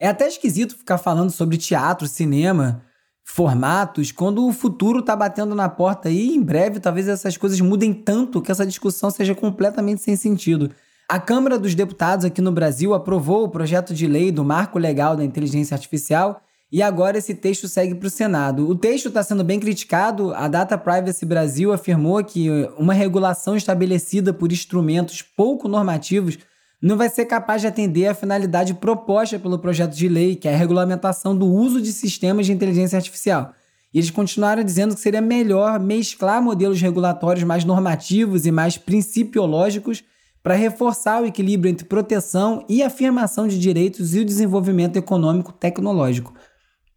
É 0.00 0.08
até 0.08 0.26
esquisito 0.26 0.76
ficar 0.76 0.99
falando 0.99 1.30
sobre 1.30 1.56
teatro, 1.56 2.08
cinema, 2.08 2.82
formatos, 3.28 4.12
quando 4.12 4.47
o 4.47 4.52
futuro 4.52 5.00
está 5.00 5.16
batendo 5.16 5.52
na 5.52 5.68
porta 5.68 6.09
aí, 6.09 6.28
em 6.28 6.40
breve 6.40 6.78
talvez 6.78 7.09
essas 7.09 7.37
coisas 7.37 7.61
mudem 7.61 7.92
tanto 7.92 8.40
que 8.40 8.52
essa 8.52 8.64
discussão 8.64 9.11
seja 9.11 9.35
completamente 9.35 10.00
sem 10.00 10.14
sentido. 10.14 10.71
A 11.09 11.18
Câmara 11.18 11.59
dos 11.59 11.75
Deputados 11.75 12.25
aqui 12.25 12.40
no 12.40 12.52
Brasil 12.52 12.95
aprovou 12.95 13.45
o 13.45 13.49
projeto 13.49 13.92
de 13.92 14.06
lei 14.06 14.30
do 14.30 14.45
Marco 14.45 14.78
Legal 14.78 15.16
da 15.16 15.25
Inteligência 15.25 15.75
Artificial 15.75 16.40
e 16.71 16.80
agora 16.80 17.18
esse 17.18 17.35
texto 17.35 17.68
segue 17.68 17.97
para 17.97 18.06
o 18.06 18.11
Senado. 18.11 18.68
O 18.68 18.76
texto 18.76 19.09
está 19.09 19.23
sendo 19.23 19.45
bem 19.45 19.59
criticado. 19.59 20.33
A 20.35 20.49
Data 20.49 20.78
Privacy 20.78 21.26
Brasil 21.26 21.73
afirmou 21.73 22.23
que 22.25 22.49
uma 22.78 22.95
regulação 22.95 23.56
estabelecida 23.56 24.33
por 24.33 24.52
instrumentos 24.52 25.21
pouco 25.21 25.68
normativos 25.68 26.38
não 26.80 26.97
vai 26.97 27.09
ser 27.09 27.25
capaz 27.25 27.62
de 27.62 27.66
atender 27.66 28.06
à 28.06 28.14
finalidade 28.14 28.75
proposta 28.75 29.38
pelo 29.38 29.59
projeto 29.59 29.95
de 29.95 30.09
lei, 30.09 30.37
que 30.37 30.47
é 30.47 30.54
a 30.54 30.56
regulamentação 30.56 31.37
do 31.37 31.47
uso 31.47 31.80
de 31.80 31.92
sistemas 31.92 32.47
de 32.47 32.52
inteligência 32.52 32.97
artificial. 32.97 33.52
E 33.92 33.99
eles 33.99 34.11
continuaram 34.11 34.62
dizendo 34.62 34.95
que 34.95 35.00
seria 35.00 35.23
melhor 35.23 35.80
mesclar 35.80 36.42
modelos 36.42 36.80
regulatórios 36.80 37.45
mais 37.45 37.64
normativos 37.64 38.45
e 38.45 38.50
mais 38.50 38.76
principiológicos 38.76 40.04
para 40.42 40.54
reforçar 40.54 41.23
o 41.23 41.26
equilíbrio 41.26 41.71
entre 41.71 41.87
proteção 41.87 42.64
e 42.68 42.83
afirmação 42.83 43.49
de 43.49 43.59
direitos 43.59 44.14
e 44.14 44.21
o 44.21 44.25
desenvolvimento 44.25 44.97
econômico 44.97 45.52
tecnológico. 45.52 46.35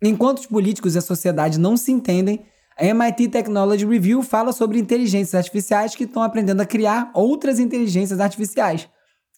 Enquanto 0.02 0.40
os 0.40 0.46
políticos 0.46 0.96
e 0.96 0.98
a 0.98 1.02
sociedade 1.02 1.60
não 1.60 1.76
se 1.76 1.92
entendem, 1.92 2.46
a 2.78 2.86
MIT 2.86 3.30
Technology 3.30 3.86
Review 3.86 4.22
fala 4.22 4.52
sobre 4.52 4.80
inteligências 4.80 5.36
artificiais 5.36 5.96
que 5.96 6.04
estão 6.04 6.22
aprendendo 6.22 6.62
a 6.62 6.66
criar 6.66 7.12
outras 7.14 7.60
inteligências 7.60 8.20
artificiais. 8.20 8.88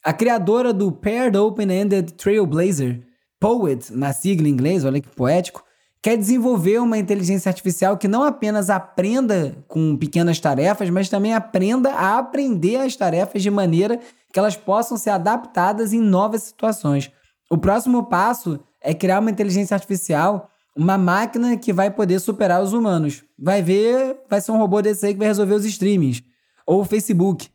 A 0.04 0.12
criadora 0.12 0.74
do 0.74 0.92
Paired 0.92 1.38
Open-Ended 1.38 2.14
Trailblazer, 2.14 3.02
POET, 3.40 3.94
na 3.96 4.12
sigla 4.12 4.48
em 4.48 4.52
inglês, 4.52 4.84
olha 4.84 5.00
que 5.00 5.08
poético, 5.08 5.64
quer 6.02 6.18
desenvolver 6.18 6.80
uma 6.80 6.98
inteligência 6.98 7.50
artificial 7.50 7.96
que 7.98 8.08
não 8.08 8.24
apenas 8.24 8.72
aprenda 8.72 9.56
com 9.68 9.96
pequenas 9.96 10.40
tarefas, 10.40 10.90
mas 10.90 11.08
também 11.08 11.36
aprenda 11.36 11.92
a 11.92 12.18
aprender 12.18 12.78
as 12.78 12.96
tarefas 12.96 13.44
de 13.44 13.52
maneira 13.52 14.00
que 14.34 14.40
elas 14.40 14.56
possam 14.56 14.98
ser 14.98 15.12
adaptadas 15.12 15.94
em 15.94 16.02
novas 16.02 16.44
situações. 16.44 17.12
O 17.50 17.58
próximo 17.58 18.06
passo 18.06 18.60
é 18.82 18.96
criar 18.96 19.20
uma 19.20 19.30
inteligência 19.30 19.76
artificial 19.76 20.50
uma 20.76 20.98
máquina 20.98 21.58
que 21.58 21.74
vai 21.74 21.92
poder 21.92 22.20
superar 22.20 22.64
os 22.64 22.74
humanos. 22.74 23.24
Vai 23.38 23.62
ver, 23.62 24.18
vai 24.30 24.40
ser 24.40 24.52
um 24.52 24.58
robô 24.58 24.82
desse 24.82 25.06
aí 25.06 25.14
que 25.14 25.20
vai 25.20 25.28
resolver 25.28 25.54
os 25.54 25.66
streamings. 25.66 26.24
Ou 26.66 26.82
o 26.82 26.86
Facebook. 26.86 27.51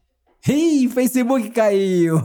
Ih, 0.49 0.89
Facebook 0.89 1.51
caiu! 1.51 2.23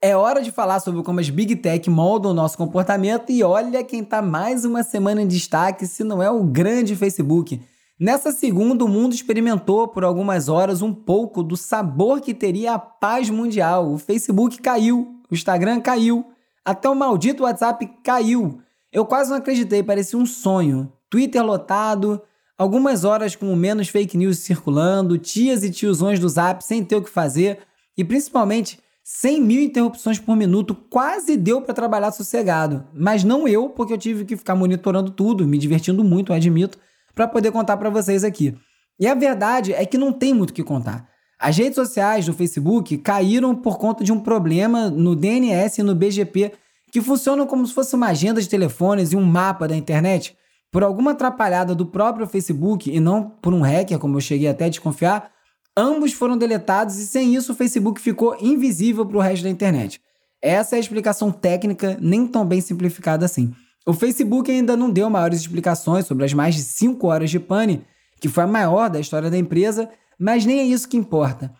é 0.00 0.16
hora 0.16 0.40
de 0.40 0.50
falar 0.50 0.80
sobre 0.80 1.02
como 1.02 1.20
as 1.20 1.28
Big 1.28 1.56
Tech 1.56 1.90
moldam 1.90 2.30
o 2.30 2.34
nosso 2.34 2.56
comportamento 2.56 3.30
e 3.30 3.42
olha 3.42 3.84
quem 3.84 4.02
tá 4.02 4.22
mais 4.22 4.64
uma 4.64 4.82
semana 4.82 5.20
em 5.20 5.26
destaque, 5.26 5.86
se 5.86 6.02
não 6.02 6.22
é 6.22 6.30
o 6.30 6.42
grande 6.44 6.96
Facebook. 6.96 7.60
Nessa 8.00 8.32
segunda, 8.32 8.86
o 8.86 8.88
mundo 8.88 9.14
experimentou 9.14 9.86
por 9.86 10.02
algumas 10.02 10.48
horas 10.48 10.80
um 10.80 10.94
pouco 10.94 11.42
do 11.42 11.58
sabor 11.58 12.22
que 12.22 12.32
teria 12.32 12.72
a 12.72 12.78
paz 12.78 13.28
mundial. 13.28 13.92
O 13.92 13.98
Facebook 13.98 14.62
caiu, 14.62 15.20
o 15.30 15.34
Instagram 15.34 15.78
caiu, 15.80 16.24
até 16.64 16.88
o 16.88 16.94
maldito 16.94 17.42
WhatsApp 17.42 17.86
caiu. 18.02 18.60
Eu 18.90 19.04
quase 19.04 19.28
não 19.28 19.36
acreditei, 19.36 19.82
parecia 19.82 20.18
um 20.18 20.24
sonho. 20.24 20.90
Twitter 21.10 21.44
lotado, 21.44 22.22
algumas 22.56 23.04
horas 23.04 23.36
com 23.36 23.54
menos 23.54 23.88
fake 23.88 24.16
news 24.16 24.38
circulando, 24.38 25.18
tias 25.18 25.62
e 25.62 25.70
tiozões 25.70 26.18
do 26.18 26.28
Zap 26.28 26.64
sem 26.64 26.84
ter 26.84 26.96
o 26.96 27.02
que 27.02 27.10
fazer 27.10 27.58
e 27.96 28.04
principalmente 28.04 28.78
100 29.02 29.40
mil 29.42 29.62
interrupções 29.62 30.18
por 30.18 30.34
minuto 30.34 30.74
quase 30.74 31.36
deu 31.36 31.60
para 31.60 31.74
trabalhar 31.74 32.10
sossegado. 32.10 32.86
Mas 32.94 33.22
não 33.22 33.46
eu, 33.46 33.68
porque 33.68 33.92
eu 33.92 33.98
tive 33.98 34.24
que 34.24 34.36
ficar 34.36 34.54
monitorando 34.54 35.10
tudo, 35.10 35.46
me 35.46 35.58
divertindo 35.58 36.02
muito, 36.02 36.32
admito, 36.32 36.78
para 37.14 37.28
poder 37.28 37.52
contar 37.52 37.76
para 37.76 37.90
vocês 37.90 38.24
aqui. 38.24 38.56
E 38.98 39.06
a 39.06 39.14
verdade 39.14 39.72
é 39.74 39.84
que 39.84 39.98
não 39.98 40.12
tem 40.12 40.32
muito 40.32 40.50
o 40.50 40.54
que 40.54 40.62
contar. 40.62 41.06
As 41.38 41.58
redes 41.58 41.74
sociais 41.74 42.24
do 42.24 42.32
Facebook 42.32 42.96
caíram 42.98 43.54
por 43.54 43.76
conta 43.76 44.02
de 44.02 44.10
um 44.12 44.20
problema 44.20 44.88
no 44.88 45.14
DNS 45.14 45.80
e 45.80 45.84
no 45.84 45.94
BGP 45.94 46.52
que 46.90 47.02
funcionam 47.02 47.46
como 47.46 47.66
se 47.66 47.74
fosse 47.74 47.94
uma 47.94 48.06
agenda 48.06 48.40
de 48.40 48.48
telefones 48.48 49.12
e 49.12 49.16
um 49.16 49.24
mapa 49.24 49.68
da 49.68 49.76
internet. 49.76 50.36
Por 50.74 50.82
alguma 50.82 51.12
atrapalhada 51.12 51.72
do 51.72 51.86
próprio 51.86 52.26
Facebook 52.26 52.90
e 52.90 52.98
não 52.98 53.30
por 53.40 53.54
um 53.54 53.60
hacker, 53.60 53.96
como 53.96 54.16
eu 54.16 54.20
cheguei 54.20 54.48
até 54.48 54.64
a 54.64 54.68
desconfiar, 54.68 55.30
ambos 55.76 56.12
foram 56.12 56.36
deletados 56.36 56.98
e 56.98 57.06
sem 57.06 57.32
isso 57.36 57.52
o 57.52 57.54
Facebook 57.54 58.00
ficou 58.00 58.36
invisível 58.40 59.06
para 59.06 59.16
o 59.16 59.20
resto 59.20 59.44
da 59.44 59.50
internet. 59.50 60.00
Essa 60.42 60.74
é 60.74 60.78
a 60.78 60.80
explicação 60.80 61.30
técnica, 61.30 61.96
nem 62.00 62.26
tão 62.26 62.44
bem 62.44 62.60
simplificada 62.60 63.24
assim. 63.24 63.54
O 63.86 63.92
Facebook 63.92 64.50
ainda 64.50 64.76
não 64.76 64.90
deu 64.90 65.08
maiores 65.08 65.38
explicações 65.38 66.06
sobre 66.06 66.24
as 66.24 66.34
mais 66.34 66.56
de 66.56 66.62
5 66.62 67.06
horas 67.06 67.30
de 67.30 67.38
pane, 67.38 67.84
que 68.20 68.28
foi 68.28 68.42
a 68.42 68.48
maior 68.48 68.90
da 68.90 68.98
história 68.98 69.30
da 69.30 69.38
empresa, 69.38 69.88
mas 70.18 70.44
nem 70.44 70.58
é 70.58 70.64
isso 70.64 70.88
que 70.88 70.96
importa. 70.96 71.54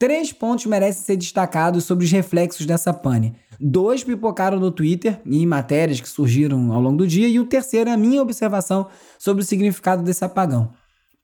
Três 0.00 0.32
pontos 0.32 0.64
merecem 0.64 1.02
ser 1.02 1.16
destacados 1.18 1.84
sobre 1.84 2.06
os 2.06 2.10
reflexos 2.10 2.64
dessa 2.64 2.90
pane. 2.90 3.36
Dois 3.60 4.02
pipocaram 4.02 4.58
no 4.58 4.70
Twitter 4.70 5.20
e 5.26 5.42
em 5.42 5.44
matérias 5.44 6.00
que 6.00 6.08
surgiram 6.08 6.72
ao 6.72 6.80
longo 6.80 6.96
do 6.96 7.06
dia, 7.06 7.28
e 7.28 7.38
o 7.38 7.44
terceiro 7.44 7.90
é 7.90 7.92
a 7.92 7.98
minha 7.98 8.22
observação 8.22 8.86
sobre 9.18 9.42
o 9.42 9.46
significado 9.46 10.02
desse 10.02 10.24
apagão. 10.24 10.72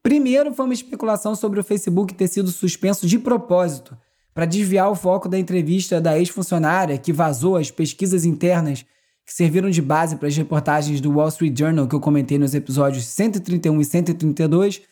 Primeiro 0.03 0.53
foi 0.53 0.67
uma 0.67 0.75
especulação 0.75 1.35
sobre 1.35 1.59
o 1.59 1.65
Facebook 1.65 2.13
ter 2.13 2.29
sido 2.29 2.51
suspenso 2.51 3.07
de 3.07 3.19
propósito, 3.19 3.97
para 4.35 4.45
desviar 4.45 4.91
o 4.91 4.95
foco 4.95 5.27
da 5.27 5.39
entrevista 5.39 5.99
da 5.99 6.19
ex-funcionária 6.19 6.99
que 6.99 7.15
vazou 7.15 7.57
as 7.57 7.71
pesquisas 7.71 8.27
internas 8.27 8.85
que 9.25 9.33
serviram 9.33 9.71
de 9.71 9.81
base 9.81 10.17
para 10.17 10.29
as 10.29 10.37
reportagens 10.37 11.01
do 11.01 11.13
Wall 11.13 11.29
Street 11.29 11.59
Journal 11.59 11.89
que 11.89 11.95
eu 11.95 12.01
comentei 12.01 12.39
nos 12.39 12.55
episódios 12.55 13.07
131 13.07 13.81
e 13.81 13.85
132 13.87 14.83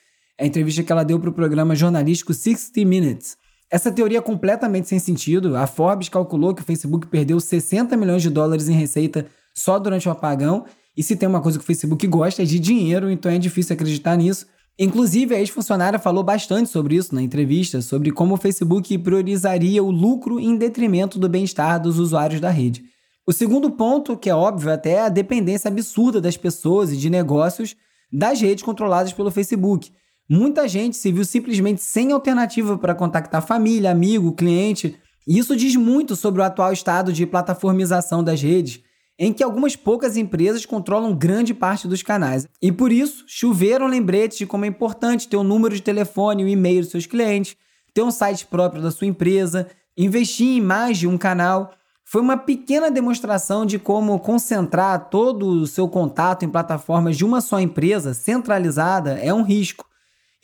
a 0.41 0.47
entrevista 0.47 0.83
que 0.83 0.91
ela 0.91 1.05
deu 1.05 1.21
para 1.21 1.29
o 1.29 1.35
programa 1.35 1.77
jornalístico 1.77 2.33
60 2.33 2.83
Minutes. 2.87 3.44
Essa 3.75 3.91
teoria 3.91 4.19
é 4.19 4.21
completamente 4.21 4.89
sem 4.89 5.01
sentido. 5.01 5.57
A 5.57 5.67
Forbes 5.67 6.09
calculou 6.09 6.55
que 6.55 6.63
o 6.63 6.65
Facebook 6.65 7.09
perdeu 7.09 7.41
60 7.41 7.97
milhões 7.97 8.23
de 8.23 8.31
dólares 8.31 8.69
em 8.69 8.73
receita 8.73 9.27
só 9.53 9.81
durante 9.81 10.09
o 10.09 10.13
apagão. 10.13 10.65
E 10.97 11.03
se 11.03 11.17
tem 11.17 11.29
uma 11.29 11.41
coisa 11.41 11.59
que 11.59 11.65
o 11.65 11.67
Facebook 11.67 12.07
gosta 12.07 12.43
é 12.43 12.45
de 12.45 12.61
dinheiro, 12.61 13.11
então 13.11 13.33
é 13.33 13.37
difícil 13.37 13.75
acreditar 13.75 14.15
nisso. 14.15 14.47
Inclusive, 14.79 15.35
a 15.35 15.41
ex-funcionária 15.41 15.99
falou 15.99 16.23
bastante 16.23 16.71
sobre 16.71 16.95
isso 16.95 17.13
na 17.17 17.21
entrevista, 17.21 17.83
sobre 17.83 18.13
como 18.13 18.35
o 18.35 18.37
Facebook 18.37 18.97
priorizaria 18.99 19.83
o 19.83 19.91
lucro 19.91 20.39
em 20.39 20.57
detrimento 20.57 21.19
do 21.19 21.29
bem-estar 21.29 21.83
dos 21.83 21.99
usuários 21.99 22.41
da 22.41 22.51
rede. 22.51 22.85
O 23.27 23.33
segundo 23.33 23.73
ponto, 23.73 24.17
que 24.17 24.31
é 24.31 24.35
óbvio 24.37 24.73
até, 24.73 24.93
é 24.93 25.01
a 25.01 25.09
dependência 25.09 25.67
absurda 25.67 26.21
das 26.21 26.37
pessoas 26.37 26.93
e 26.93 26.97
de 26.97 27.11
negócios 27.11 27.75
das 28.13 28.41
redes 28.41 28.63
controladas 28.63 29.13
pelo 29.13 29.33
Facebook. 29.33 29.91
Muita 30.29 30.67
gente 30.67 30.97
se 30.97 31.13
viu 31.13 31.25
simplesmente 31.25 31.83
sem 31.83 32.11
alternativa 32.11 32.79
para 32.79 32.95
contactar 32.95 33.47
família, 33.47 33.91
amigo, 33.91 34.33
cliente, 34.33 34.99
e 35.27 35.39
isso 35.39 35.55
diz 35.55 35.77
muito 35.77 36.17
sobre 36.17 36.41
o 36.41 36.45
atual 36.45 36.73
estado 36.73 37.13
de 37.13 37.27
plataformização 37.27 38.25
das 38.25 38.41
redes, 38.41 38.81
em 39.19 39.35
que 39.35 39.45
algumas 39.45 39.77
poucas 39.77 40.17
empresas 40.17 40.65
controlam 40.65 41.15
grande 41.15 41.53
parte 41.53 41.87
dos 41.87 42.03
canais. 42.03 42.49
E 42.61 42.73
por 42.73 42.91
isso, 42.91 43.25
choveram 43.27 43.87
lembretes 43.87 44.39
de 44.39 44.47
como 44.47 44.65
é 44.65 44.69
importante 44.69 45.29
ter 45.29 45.37
o 45.37 45.41
um 45.41 45.45
número 45.45 45.75
de 45.75 45.83
telefone 45.83 46.43
e 46.43 46.45
o 46.47 46.49
um 46.49 46.51
e-mail 46.51 46.81
dos 46.81 46.91
seus 46.91 47.07
clientes, 47.07 47.55
ter 47.93 48.03
um 48.03 48.11
site 48.11 48.47
próprio 48.47 48.83
da 48.83 48.91
sua 48.91 49.07
empresa, 49.07 49.69
investir 49.97 50.57
em 50.57 50.61
mais 50.61 50.97
de 50.97 51.07
um 51.07 51.19
canal. 51.19 51.71
Foi 52.03 52.23
uma 52.23 52.39
pequena 52.39 52.91
demonstração 52.91 53.65
de 53.67 53.79
como 53.79 54.19
concentrar 54.19 55.11
todo 55.11 55.47
o 55.47 55.67
seu 55.67 55.87
contato 55.87 56.47
em 56.47 56.51
plataformas 56.51 57.17
de 57.17 57.27
uma 57.27 57.43
só 57.43 57.61
empresa 57.61 58.15
centralizada 58.15 59.19
é 59.19 59.33
um 59.33 59.43
risco. 59.43 59.85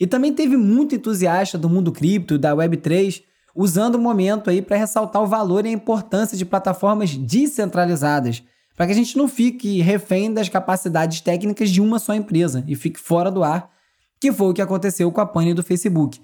E 0.01 0.07
também 0.07 0.33
teve 0.33 0.57
muito 0.57 0.95
entusiasta 0.95 1.59
do 1.59 1.69
mundo 1.69 1.91
cripto, 1.91 2.39
da 2.39 2.55
Web3, 2.55 3.21
usando 3.55 3.95
o 3.95 3.99
momento 3.99 4.49
aí 4.49 4.59
para 4.59 4.75
ressaltar 4.75 5.21
o 5.21 5.27
valor 5.27 5.63
e 5.63 5.69
a 5.69 5.71
importância 5.71 6.35
de 6.35 6.43
plataformas 6.43 7.15
descentralizadas, 7.15 8.41
para 8.75 8.87
que 8.87 8.93
a 8.93 8.95
gente 8.95 9.15
não 9.15 9.27
fique 9.27 9.79
refém 9.79 10.33
das 10.33 10.49
capacidades 10.49 11.21
técnicas 11.21 11.69
de 11.69 11.79
uma 11.79 11.99
só 11.99 12.15
empresa 12.15 12.63
e 12.67 12.75
fique 12.75 12.99
fora 12.99 13.29
do 13.29 13.43
ar, 13.43 13.69
que 14.19 14.31
foi 14.31 14.47
o 14.47 14.53
que 14.55 14.61
aconteceu 14.63 15.11
com 15.11 15.21
a 15.21 15.25
pane 15.25 15.53
do 15.53 15.61
Facebook. 15.61 16.19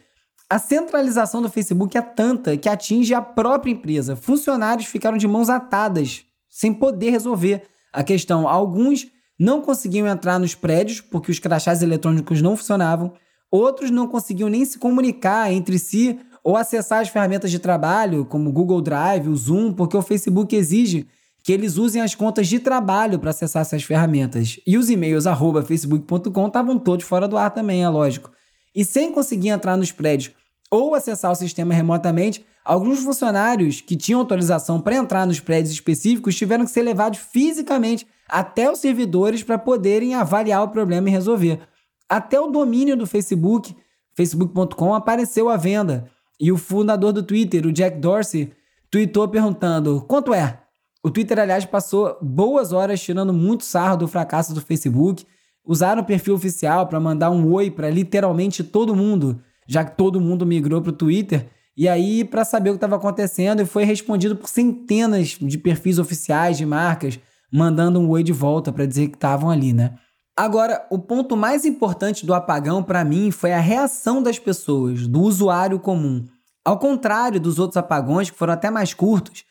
A 0.50 0.58
centralização 0.58 1.40
do 1.40 1.50
Facebook 1.50 1.96
é 1.96 2.02
tanta 2.02 2.58
que 2.58 2.68
atinge 2.68 3.14
a 3.14 3.22
própria 3.22 3.70
empresa. 3.70 4.16
Funcionários 4.16 4.88
ficaram 4.88 5.20
de 5.20 5.28
mãos 5.28 5.50
atadas, 5.50 6.24
sem 6.50 6.74
poder 6.74 7.12
resolver 7.12 7.62
a 7.94 8.04
questão. 8.04 8.48
Alguns 8.48 9.06
não 9.40 9.62
conseguiam 9.62 10.08
entrar 10.08 10.40
nos 10.40 10.56
prédios 10.56 11.00
porque 11.00 11.30
os 11.30 11.38
crachás 11.38 11.84
eletrônicos 11.84 12.42
não 12.42 12.58
funcionavam. 12.58 13.14
Outros 13.52 13.92
não 13.92 14.08
conseguiam 14.08 14.50
nem 14.50 14.66
se 14.66 14.78
comunicar 14.78 15.52
entre 15.52 15.80
si 15.80 16.20
ou 16.44 16.56
acessar 16.56 17.02
as 17.02 17.10
ferramentas 17.10 17.52
de 17.52 17.60
trabalho, 17.60 18.26
como 18.26 18.50
o 18.50 18.54
Google 18.54 18.82
Drive, 18.82 19.28
o 19.28 19.36
Zoom, 19.36 19.74
porque 19.74 19.98
o 19.98 20.02
Facebook 20.02 20.56
exige 20.56 21.08
que 21.44 21.54
eles 21.54 21.78
usem 21.78 22.02
as 22.02 22.14
contas 22.14 22.48
de 22.48 22.60
trabalho 22.60 23.20
para 23.20 23.30
acessar 23.30 23.62
essas 23.62 23.84
ferramentas. 23.84 24.60
E 24.68 24.78
os 24.78 24.90
e-mails 24.90 25.26
facebook.com 25.66 26.48
estavam 26.48 26.78
todos 26.78 27.06
fora 27.06 27.28
do 27.28 27.38
ar 27.38 27.52
também, 27.52 27.84
é 27.84 27.90
lógico. 27.90 28.32
E 28.76 28.84
sem 28.84 29.12
conseguir 29.12 29.50
entrar 29.50 29.78
nos 29.78 29.92
prédios 29.92 30.34
ou 30.70 30.94
acessar 30.94 31.32
o 31.32 31.36
sistema 31.36 31.74
remotamente, 31.74 32.46
alguns 32.66 33.00
funcionários 33.00 33.80
que 33.80 33.96
tinham 33.96 34.20
autorização 34.20 34.82
para 34.82 34.98
entrar 34.98 35.26
nos 35.26 35.40
prédios 35.40 35.72
específicos 35.72 36.36
tiveram 36.36 36.66
que 36.66 36.72
ser 36.72 36.82
levados 36.82 37.20
fisicamente 37.20 38.06
até 38.28 38.70
os 38.70 38.80
servidores 38.80 39.42
para 39.42 39.58
poderem 39.58 40.16
avaliar 40.16 40.64
o 40.64 40.70
problema 40.70 41.08
e 41.08 41.12
resolver. 41.14 41.62
Até 42.10 42.40
o 42.40 42.48
domínio 42.48 42.96
do 42.96 43.06
Facebook, 43.06 43.76
facebook.com, 44.16 44.94
apareceu 44.94 45.50
à 45.50 45.58
venda. 45.58 46.10
E 46.40 46.52
o 46.52 46.58
fundador 46.58 47.12
do 47.12 47.24
Twitter, 47.24 47.66
o 47.66 47.72
Jack 47.72 48.00
Dorsey, 48.00 48.52
tweetou 48.90 49.28
perguntando: 49.28 50.02
quanto 50.08 50.34
é? 50.34 50.62
O 51.04 51.10
Twitter, 51.10 51.40
aliás, 51.40 51.66
passou 51.66 52.18
boas 52.22 52.74
horas 52.74 53.02
tirando 53.02 53.34
muito 53.34 53.64
sarro 53.64 53.98
do 53.98 54.08
fracasso 54.08 54.54
do 54.54 54.62
Facebook. 54.62 55.26
Usaram 55.66 56.02
o 56.02 56.06
perfil 56.06 56.36
oficial 56.36 56.88
para 56.88 57.00
mandar 57.00 57.30
um 57.30 57.52
oi 57.52 57.70
para 57.70 57.90
literalmente 57.90 58.64
todo 58.64 58.96
mundo, 58.96 59.42
já 59.68 59.84
que 59.84 59.98
todo 59.98 60.22
mundo 60.22 60.46
migrou 60.46 60.82
para 60.82 60.90
o 60.90 60.94
Twitter. 60.94 61.50
E 61.76 61.88
aí, 61.88 62.24
para 62.24 62.44
saber 62.44 62.72
o 62.72 62.74
que 62.74 62.78
estava 62.78 62.96
acontecendo, 62.96 63.66
foi 63.66 63.84
respondido 63.84 64.36
por 64.36 64.50
centenas 64.50 65.38
de 65.40 65.58
perfis 65.58 66.00
oficiais 66.00 66.58
de 66.58 66.66
marcas, 66.66 67.20
mandando 67.54 68.00
um 68.00 68.10
oi 68.10 68.24
de 68.24 68.34
volta 68.34 68.72
para 68.72 68.86
dizer 68.86 69.10
que 69.10 69.16
estavam 69.16 69.50
ali, 69.50 69.74
né? 69.74 69.94
Agora, 70.38 70.86
o 70.92 71.00
ponto 71.00 71.36
mais 71.36 71.66
importante 71.66 72.24
do 72.24 72.32
apagão 72.32 72.84
para 72.84 73.04
mim 73.04 73.32
foi 73.32 73.52
a 73.54 73.60
reação 73.60 74.22
das 74.22 74.38
pessoas, 74.38 75.08
do 75.08 75.22
usuário 75.22 75.80
comum. 75.80 76.24
Ao 76.64 76.78
contrário 76.78 77.40
dos 77.40 77.58
outros 77.58 77.78
apagões, 77.78 78.30
que 78.30 78.38
foram 78.38 78.54
até 78.54 78.70
mais 78.70 78.94
curtos, 78.94 79.44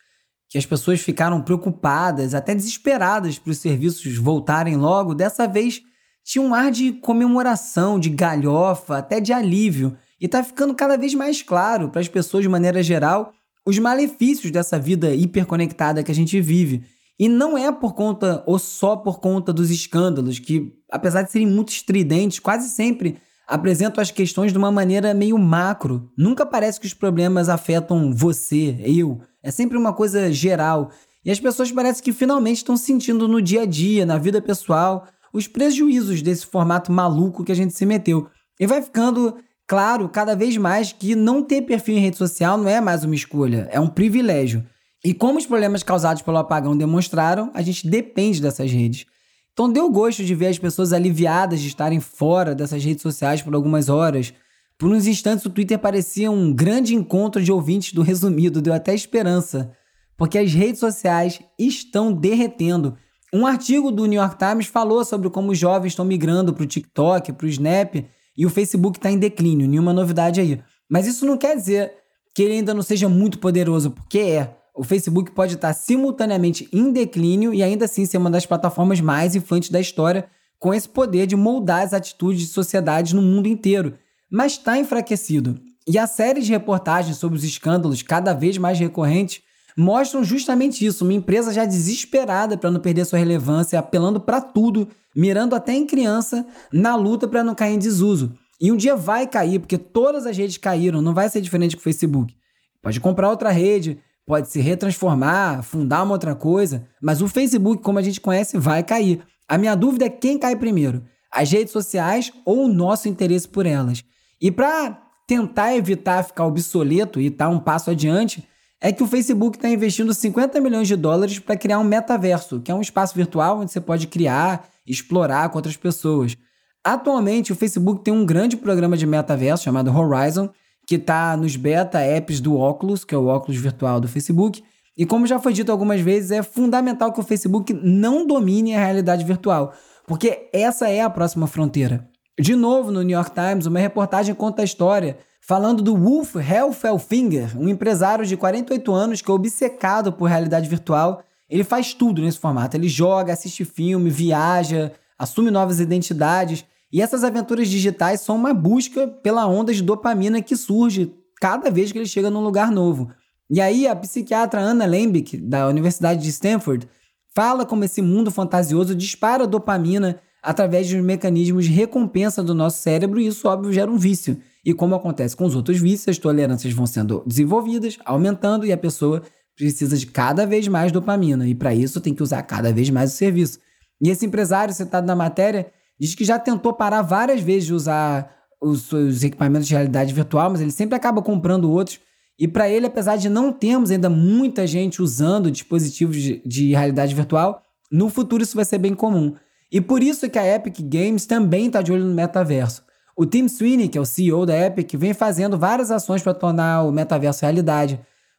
que 0.49 0.57
as 0.57 0.65
pessoas 0.65 1.01
ficaram 1.01 1.43
preocupadas, 1.43 2.35
até 2.35 2.55
desesperadas 2.55 3.37
para 3.37 3.51
os 3.51 3.59
serviços 3.59 4.17
voltarem 4.17 4.77
logo, 4.77 5.13
dessa 5.13 5.49
vez 5.49 5.83
tinha 6.23 6.41
um 6.41 6.55
ar 6.55 6.71
de 6.71 6.93
comemoração, 6.93 7.99
de 7.99 8.09
galhofa, 8.09 8.99
até 8.99 9.19
de 9.19 9.33
alívio. 9.33 9.97
E 10.21 10.27
está 10.27 10.41
ficando 10.45 10.73
cada 10.73 10.97
vez 10.97 11.15
mais 11.15 11.43
claro 11.43 11.89
para 11.89 12.01
as 12.01 12.09
pessoas 12.09 12.45
de 12.45 12.49
maneira 12.49 12.81
geral 12.81 13.33
os 13.67 13.77
malefícios 13.81 14.53
dessa 14.53 14.79
vida 14.79 15.13
hiperconectada 15.13 16.05
que 16.05 16.13
a 16.13 16.15
gente 16.15 16.41
vive. 16.41 16.85
E 17.19 17.29
não 17.29 17.57
é 17.57 17.73
por 17.73 17.95
conta 17.95 18.43
ou 18.47 18.59
só 18.59 18.97
por 18.97 19.21
conta 19.21 19.53
dos 19.53 19.71
escândalos, 19.71 20.39
que, 20.39 20.73
apesar 20.91 21.23
de 21.23 21.33
serem 21.33 21.47
muito 21.47 21.71
estridentes, 21.71 22.39
quase 22.39 22.69
sempre 22.69 23.19
apresentam 23.47 24.03
as 24.03 24.11
questões 24.11 24.53
de 24.53 24.59
uma 24.59 24.73
maneira 24.73 25.15
meio 25.15 25.39
macro. 25.39 26.11
Nunca 26.17 26.45
parece 26.45 26.81
que 26.81 26.87
os 26.87 26.95
problemas 26.95 27.49
afetam 27.49 28.13
você, 28.13 28.77
eu. 28.81 29.21
É 29.43 29.51
sempre 29.51 29.79
uma 29.79 29.93
coisa 29.93 30.33
geral. 30.33 30.91
E 31.25 31.31
as 31.31 31.41
pessoas 31.41 31.71
parecem 31.71 32.03
que 32.03 32.13
finalmente 32.13 32.59
estão 32.59 32.77
sentindo 32.77 33.29
no 33.29 33.41
dia 33.41 33.63
a 33.63 33.67
dia, 33.67 34.05
na 34.05 34.19
vida 34.19 34.43
pessoal, 34.43 35.07
os 35.33 35.47
prejuízos 35.47 36.23
desse 36.23 36.47
formato 36.47 36.93
maluco 36.93 37.45
que 37.45 37.53
a 37.53 37.57
gente 37.57 37.73
se 37.75 37.87
meteu. 37.87 38.29
E 38.59 38.67
vai 38.67 38.83
ficando 38.83 39.37
claro 39.67 40.09
cada 40.09 40.35
vez 40.35 40.57
mais 40.57 40.93
que 40.93 41.15
não 41.15 41.43
ter 41.43 41.63
perfil 41.63 41.97
em 41.97 42.01
rede 42.01 42.17
social 42.17 42.57
não 42.57 42.69
é 42.69 42.81
mais 42.81 43.05
uma 43.05 43.15
escolha, 43.15 43.69
é 43.71 43.81
um 43.81 43.89
privilégio. 43.89 44.65
E 45.07 45.15
como 45.15 45.39
os 45.39 45.47
problemas 45.47 45.85
causados 45.85 46.21
pelo 46.21 46.37
apagão 46.37 46.77
demonstraram, 46.77 47.49
a 47.55 47.63
gente 47.63 47.87
depende 47.89 48.43
dessas 48.43 48.73
redes. 48.73 49.07
Então 49.53 49.73
deu 49.73 49.89
gosto 49.89 50.25
de 50.25 50.35
ver 50.35 50.49
as 50.49 50.59
pessoas 50.59 50.93
aliviadas 50.93 51.61
de 51.61 51.69
estarem 51.69 52.01
fora 52.01 52.57
dessas 52.57 52.85
redes 52.85 53.03
sociais 53.03 53.41
por 53.41 53.55
algumas 53.55 53.89
horas. 53.89 54.35
Por 54.77 54.91
uns 54.91 55.07
instantes 55.07 55.47
o 55.47 55.51
Twitter 55.51 55.79
parecia 55.79 56.29
um 56.29 56.53
grande 56.53 56.93
encontro 56.93 57.41
de 57.41 57.53
ouvintes 57.53 57.93
do 57.93 58.03
resumido, 58.03 58.61
deu 58.61 58.75
até 58.75 58.97
esperança, 58.97 59.71
porque 60.17 60.39
as 60.39 60.53
redes 60.53 60.81
sociais 60.81 61.39
estão 61.57 62.13
derretendo. 62.13 62.97
Um 63.33 63.47
artigo 63.47 63.93
do 63.93 64.07
New 64.07 64.21
York 64.21 64.37
Times 64.37 64.67
falou 64.67 65.05
sobre 65.05 65.31
como 65.31 65.53
os 65.53 65.59
jovens 65.59 65.93
estão 65.93 66.05
migrando 66.05 66.53
para 66.53 66.65
o 66.65 66.67
TikTok, 66.67 67.33
para 67.33 67.47
o 67.47 67.49
Snap 67.49 67.95
e 68.37 68.45
o 68.45 68.51
Facebook 68.51 68.99
está 68.99 69.09
em 69.09 69.21
declínio, 69.21 69.69
nenhuma 69.69 69.93
novidade 69.93 70.41
aí. 70.41 70.61
Mas 70.91 71.07
isso 71.07 71.25
não 71.25 71.39
quer 71.39 71.55
dizer 71.55 71.93
que 72.35 72.43
ele 72.43 72.55
ainda 72.55 72.75
não 72.75 72.83
seja 72.83 73.09
muito 73.09 73.39
poderoso, 73.39 73.93
porque 73.93 74.19
é 74.19 74.66
o 74.77 74.85
Facebook 74.85 75.31
pode 75.31 75.55
estar 75.55 75.73
simultaneamente 75.73 76.69
em 76.73 76.93
declínio 76.93 77.55
e 77.55 77.63
ainda 77.63 77.87
assim 77.87 78.05
ser 78.05 78.19
uma 78.19 78.31
das 78.31 78.45
plataformas 78.45 79.01
mais 79.01 79.35
influentes 79.35 79.71
da 79.71 79.81
história, 79.81 80.29
com 80.59 80.73
esse 80.73 80.89
poder 80.89 81.27
de 81.27 81.35
moldar 81.35 81.83
as 81.83 81.95
atitudes 81.95 82.43
de 82.43 82.47
sociedades 82.49 83.13
no 83.13 83.23
mundo 83.23 83.49
inteiro, 83.49 83.95
mas 84.31 84.53
está 84.53 84.79
enfraquecido. 84.79 85.59
E 85.89 85.99
a 85.99 86.07
série 86.07 86.43
de 86.43 86.51
reportagens 86.51 87.17
sobre 87.17 87.39
os 87.39 87.45
escândalos 87.45 88.03
cada 88.03 88.35
vez 88.35 88.59
mais 88.59 88.79
recorrentes 88.79 89.41
mostram 89.77 90.25
justamente 90.25 90.85
isso, 90.85 91.05
uma 91.05 91.13
empresa 91.13 91.53
já 91.53 91.65
desesperada 91.65 92.57
para 92.57 92.71
não 92.71 92.81
perder 92.81 93.05
sua 93.05 93.19
relevância, 93.19 93.79
apelando 93.79 94.19
para 94.19 94.41
tudo, 94.41 94.89
mirando 95.15 95.55
até 95.55 95.73
em 95.73 95.87
criança, 95.87 96.47
na 96.73 96.97
luta 96.97 97.29
para 97.29 97.45
não 97.45 97.55
cair 97.55 97.75
em 97.75 97.79
desuso. 97.79 98.33
E 98.61 98.73
um 98.73 98.77
dia 98.77 98.97
vai 98.97 99.27
cair, 99.27 99.59
porque 99.59 99.77
todas 99.77 100.27
as 100.27 100.37
redes 100.37 100.57
caíram, 100.57 101.03
não 101.03 101.13
vai 101.13 101.29
ser 101.29 101.41
diferente 101.41 101.77
com 101.77 101.81
o 101.81 101.85
Facebook. 101.85 102.35
Pode 102.83 103.01
comprar 103.01 103.29
outra 103.29 103.51
rede, 103.51 103.99
pode 104.27 104.51
se 104.51 104.61
retransformar, 104.61 105.63
fundar 105.63 106.03
uma 106.03 106.13
outra 106.13 106.35
coisa, 106.35 106.87
mas 107.01 107.23
o 107.23 107.29
Facebook, 107.29 107.83
como 107.83 107.99
a 107.99 108.03
gente 108.03 108.21
conhece, 108.21 108.59
vai 108.59 108.83
cair. 108.83 109.23
A 109.49 109.57
minha 109.57 109.75
dúvida 109.75 110.07
é 110.07 110.11
quem 110.11 110.39
cai 110.39 110.57
primeiro: 110.57 111.05
as 111.33 111.51
redes 111.51 111.73
sociais 111.73 112.33
ou 112.45 112.65
o 112.65 112.69
nosso 112.69 113.09
interesse 113.09 113.49
por 113.49 113.65
elas. 113.65 114.05
E 114.41 114.51
para 114.51 115.01
tentar 115.27 115.75
evitar 115.75 116.25
ficar 116.25 116.45
obsoleto 116.45 117.21
e 117.21 117.27
estar 117.27 117.47
tá 117.47 117.51
um 117.51 117.59
passo 117.59 117.91
adiante, 117.91 118.47
é 118.81 118.93
que 118.93 119.03
o 119.03 119.07
Facebook 119.07 119.57
está 119.57 119.69
investindo 119.69 120.13
50 120.13 120.61
milhões 120.61 120.87
de 120.87 120.97
dólares 120.97 121.39
para 121.39 121.57
criar 121.57 121.79
um 121.79 121.85
metaverso, 121.85 122.61
que 122.61 122.71
é 122.71 122.75
um 122.75 122.81
espaço 122.81 123.15
virtual 123.15 123.61
onde 123.61 123.73
você 123.73 123.81
pode 123.81 124.07
criar, 124.07 124.69
explorar 124.87 125.49
com 125.49 125.59
outras 125.59 125.77
pessoas. 125.77 126.37
Atualmente, 126.85 127.53
o 127.53 127.57
Facebook 127.57 128.05
tem 128.05 128.15
um 128.15 128.25
grande 128.25 128.57
programa 128.57 128.97
de 128.97 129.07
metaverso 129.07 129.65
chamado 129.65 129.91
Horizon, 129.91 130.51
que 130.87 130.95
está 130.95 131.37
nos 131.37 131.57
beta 131.57 132.01
apps 132.01 132.41
do 132.41 132.57
Oculus, 132.57 133.05
que 133.05 133.15
é 133.15 133.19
o 133.19 133.27
óculos 133.27 133.61
virtual 133.61 134.01
do 134.01 134.07
Facebook. 134.07 134.63
E 134.97 135.05
como 135.05 135.27
já 135.27 135.39
foi 135.39 135.53
dito 135.53 135.73
algumas 135.73 136.01
vezes, 136.01 136.31
é 136.31 136.43
fundamental 136.43 137.13
que 137.13 137.21
o 137.21 137.25
Facebook 137.25 137.75
não 137.75 138.27
domine 138.27 138.75
a 138.75 138.79
realidade 138.79 139.25
virtual, 139.25 139.75
porque 140.07 140.49
essa 140.53 140.89
é 140.89 141.03
a 141.03 141.11
próxima 141.11 141.47
fronteira. 141.47 142.09
De 142.39 142.55
novo, 142.55 142.91
no 142.91 143.03
New 143.03 143.17
York 143.17 143.33
Times, 143.33 143.67
uma 143.67 143.81
reportagem 143.81 144.35
conta 144.35 144.63
a 144.63 144.65
história 144.65 145.19
falando 145.41 145.83
do 145.83 145.97
Wolf 145.97 146.37
Hellfelfinger, 146.37 147.59
um 147.59 147.69
empresário 147.69 148.25
de 148.25 148.37
48 148.37 148.93
anos 148.93 149.23
que 149.23 149.31
é 149.31 149.35
obcecado 149.35 150.13
por 150.13 150.29
realidade 150.29 150.69
virtual. 150.69 151.23
Ele 151.49 151.65
faz 151.65 151.95
tudo 151.95 152.23
nesse 152.23 152.39
formato. 152.39 152.77
Ele 152.77 152.89
joga, 152.89 153.33
assiste 153.33 153.65
filme, 153.65 154.11
viaja, 154.11 154.93
assume 155.19 155.51
novas 155.51 155.81
identidades 155.81 156.65
e 156.93 157.03
essas 157.03 157.25
aventuras 157.25 157.69
digitais 157.69 158.21
são 158.21 158.37
uma 158.37 158.55
busca 158.55 159.09
pela 159.09 159.47
onda 159.47 159.73
de 159.73 159.83
dopamina 159.83 160.41
que 160.41 160.57
surge 160.57 161.13
cada 161.41 161.71
vez 161.71 161.93
que 161.93 161.99
ele 161.99 162.07
chega 162.07 162.31
num 162.31 162.41
lugar 162.41 162.71
novo. 162.71 163.11
E 163.51 163.61
aí 163.61 163.87
a 163.87 163.95
psiquiatra 163.95 164.61
Anna 164.61 164.87
Lembick, 164.87 165.37
da 165.37 165.69
Universidade 165.69 166.23
de 166.23 166.29
Stanford, 166.31 166.89
fala 167.35 167.67
como 167.67 167.85
esse 167.85 168.01
mundo 168.01 168.31
fantasioso 168.31 168.95
dispara 168.95 169.47
dopamina 169.47 170.19
através 170.43 170.87
de 170.87 171.01
mecanismos 171.01 171.65
de 171.65 171.73
recompensa 171.73 172.43
do 172.43 172.55
nosso 172.55 172.81
cérebro 172.81 173.21
e 173.21 173.27
isso, 173.27 173.49
óbvio, 173.49 173.73
gera 173.73 173.91
um 173.91 173.99
vício. 173.99 174.41
E 174.65 174.73
como 174.73 174.95
acontece 174.95 175.37
com 175.37 175.45
os 175.45 175.55
outros 175.55 175.79
vícios, 175.79 176.09
as 176.09 176.19
tolerâncias 176.19 176.73
vão 176.73 176.87
sendo 176.87 177.23
desenvolvidas, 177.27 177.99
aumentando 178.05 178.65
e 178.65 178.73
a 178.73 178.77
pessoa 178.77 179.23
precisa 179.57 179.97
de 179.97 180.07
cada 180.07 180.47
vez 180.47 180.69
mais 180.69 180.93
dopamina. 180.93 181.49
E 181.49 181.55
para 181.55 181.75
isso 181.75 182.01
tem 182.01 182.15
que 182.15 182.23
usar 182.23 182.43
cada 182.43 182.73
vez 182.73 182.91
mais 182.91 183.13
o 183.13 183.17
serviço. 183.17 183.59
E 184.01 184.09
esse 184.09 184.27
empresário 184.27 184.75
citado 184.75 185.07
na 185.07 185.17
matéria 185.17 185.73
Diz 185.99 186.15
que 186.15 186.25
já 186.25 186.39
tentou 186.39 186.73
parar 186.73 187.03
várias 187.03 187.41
vezes 187.41 187.67
de 187.67 187.75
usar 187.75 188.35
os 188.61 188.83
seus 188.83 189.23
equipamentos 189.23 189.67
de 189.67 189.75
realidade 189.75 190.13
virtual, 190.13 190.51
mas 190.51 190.61
ele 190.61 190.71
sempre 190.71 190.95
acaba 190.95 191.23
comprando 191.23 191.71
outros. 191.71 192.01
E 192.39 192.47
para 192.47 192.69
ele, 192.69 192.87
apesar 192.87 193.17
de 193.17 193.29
não 193.29 193.53
termos 193.53 193.91
ainda 193.91 194.11
muita 194.11 194.67
gente 194.67 195.01
usando 195.01 195.51
dispositivos 195.51 196.17
de, 196.17 196.43
de 196.45 196.71
realidade 196.71 197.15
virtual, 197.15 197.63
no 197.91 198.09
futuro 198.09 198.43
isso 198.43 198.57
vai 198.57 198.65
ser 198.65 198.79
bem 198.79 198.95
comum. 198.95 199.35
E 199.73 199.81
por 199.81 200.03
isso 200.03 200.29
que 200.29 200.39
a 200.39 200.55
Epic 200.55 200.81
Games 200.81 201.27
também 201.27 201.67
está 201.67 201.81
de 201.81 201.93
olho 201.93 202.05
no 202.05 202.15
metaverso. 202.15 202.85
O 203.17 203.25
Tim 203.25 203.49
Sweeney, 203.49 203.89
que 203.89 203.97
é 203.97 204.01
o 204.01 204.05
CEO 204.05 204.45
da 204.45 204.67
Epic, 204.67 204.95
vem 204.95 205.15
fazendo 205.15 205.59
várias 205.59 205.91
ações 205.91 206.23
para 206.23 206.35
tornar 206.35 206.83
o 206.83 206.93
metaverso 206.93 207.43
realidade. 207.43 207.99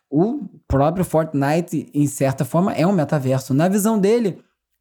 O 0.09 0.47
próprio 0.67 1.03
Fortnite, 1.03 1.89
em 1.93 2.05
certa 2.05 2.45
forma, 2.45 2.71
é 2.73 2.85
um 2.85 2.93
metaverso. 2.93 3.53
Na 3.53 3.67
visão 3.67 3.99
dele, 3.99 4.37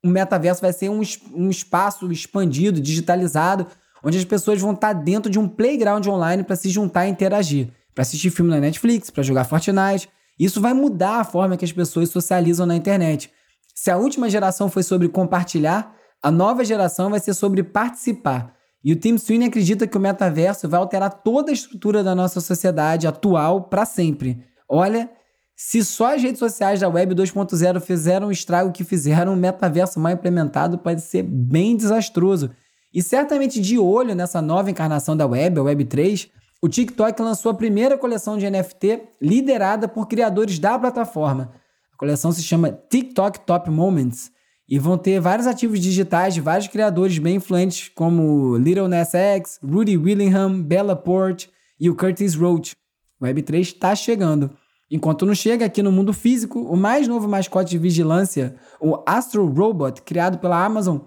o 0.06 0.10
metaverso 0.10 0.60
vai 0.60 0.72
ser 0.72 0.88
um, 0.88 1.02
um 1.34 1.50
espaço 1.50 2.10
expandido, 2.10 2.80
digitalizado, 2.80 3.66
onde 4.02 4.18
as 4.18 4.24
pessoas 4.24 4.60
vão 4.60 4.72
estar 4.72 4.92
dentro 4.92 5.30
de 5.30 5.38
um 5.38 5.48
playground 5.48 6.06
online 6.06 6.44
para 6.44 6.56
se 6.56 6.68
juntar 6.68 7.06
e 7.06 7.10
interagir, 7.10 7.68
para 7.94 8.02
assistir 8.02 8.30
filme 8.30 8.50
na 8.50 8.60
Netflix, 8.60 9.10
para 9.10 9.22
jogar 9.22 9.44
Fortnite. 9.44 10.08
Isso 10.38 10.60
vai 10.60 10.74
mudar 10.74 11.20
a 11.20 11.24
forma 11.24 11.56
que 11.56 11.64
as 11.64 11.72
pessoas 11.72 12.10
socializam 12.10 12.66
na 12.66 12.76
internet. 12.76 13.30
Se 13.74 13.90
a 13.90 13.96
última 13.96 14.30
geração 14.30 14.68
foi 14.68 14.82
sobre 14.82 15.08
compartilhar, 15.08 15.94
a 16.22 16.30
nova 16.30 16.64
geração 16.64 17.10
vai 17.10 17.20
ser 17.20 17.34
sobre 17.34 17.62
participar. 17.62 18.54
E 18.82 18.92
o 18.92 18.96
Tim 18.96 19.18
Sweeney 19.18 19.48
acredita 19.48 19.86
que 19.86 19.96
o 19.96 20.00
metaverso 20.00 20.68
vai 20.68 20.78
alterar 20.78 21.22
toda 21.22 21.50
a 21.50 21.54
estrutura 21.54 22.04
da 22.04 22.14
nossa 22.14 22.40
sociedade 22.40 23.06
atual 23.06 23.62
para 23.62 23.84
sempre. 23.84 24.44
Olha, 24.68 25.10
se 25.56 25.82
só 25.82 26.14
as 26.14 26.22
redes 26.22 26.38
sociais 26.38 26.80
da 26.80 26.88
Web 26.88 27.14
2.0 27.14 27.80
fizeram 27.80 28.28
o 28.28 28.32
estrago 28.32 28.70
que 28.70 28.84
fizeram, 28.84 29.32
o 29.32 29.36
metaverso 29.36 29.98
mal 29.98 30.12
implementado 30.12 30.76
pode 30.76 31.00
ser 31.00 31.22
bem 31.22 31.74
desastroso. 31.74 32.50
E 32.92 33.02
certamente 33.02 33.58
de 33.58 33.78
olho 33.78 34.14
nessa 34.14 34.42
nova 34.42 34.70
encarnação 34.70 35.16
da 35.16 35.26
Web, 35.26 35.58
a 35.58 35.62
Web 35.62 35.86
3, 35.86 36.28
o 36.62 36.68
TikTok 36.68 37.20
lançou 37.22 37.52
a 37.52 37.54
primeira 37.54 37.96
coleção 37.96 38.36
de 38.36 38.48
NFT 38.50 39.02
liderada 39.20 39.88
por 39.88 40.06
criadores 40.06 40.58
da 40.58 40.78
plataforma. 40.78 41.52
A 41.94 41.96
coleção 41.96 42.32
se 42.32 42.42
chama 42.42 42.78
TikTok 42.90 43.40
Top 43.40 43.70
Moments 43.70 44.30
e 44.68 44.78
vão 44.78 44.98
ter 44.98 45.20
vários 45.20 45.46
ativos 45.46 45.80
digitais 45.80 46.34
de 46.34 46.42
vários 46.42 46.68
criadores 46.68 47.18
bem 47.18 47.36
influentes 47.36 47.88
como 47.94 48.58
Little 48.58 48.88
Nas 48.88 49.14
X, 49.14 49.58
Rudy 49.62 49.96
Willingham, 49.96 50.60
Bella 50.60 50.94
Port 50.94 51.46
e 51.80 51.88
o 51.88 51.96
Curtis 51.96 52.34
Roach. 52.34 52.74
O 53.18 53.24
Web3 53.24 53.60
está 53.60 53.94
chegando. 53.94 54.50
Enquanto 54.90 55.26
não 55.26 55.34
chega 55.34 55.66
aqui 55.66 55.82
no 55.82 55.90
mundo 55.90 56.12
físico, 56.12 56.60
o 56.60 56.76
mais 56.76 57.08
novo 57.08 57.28
mascote 57.28 57.70
de 57.70 57.78
vigilância, 57.78 58.54
o 58.80 59.02
Astro 59.04 59.44
Robot, 59.46 60.02
criado 60.02 60.38
pela 60.38 60.64
Amazon, 60.64 60.98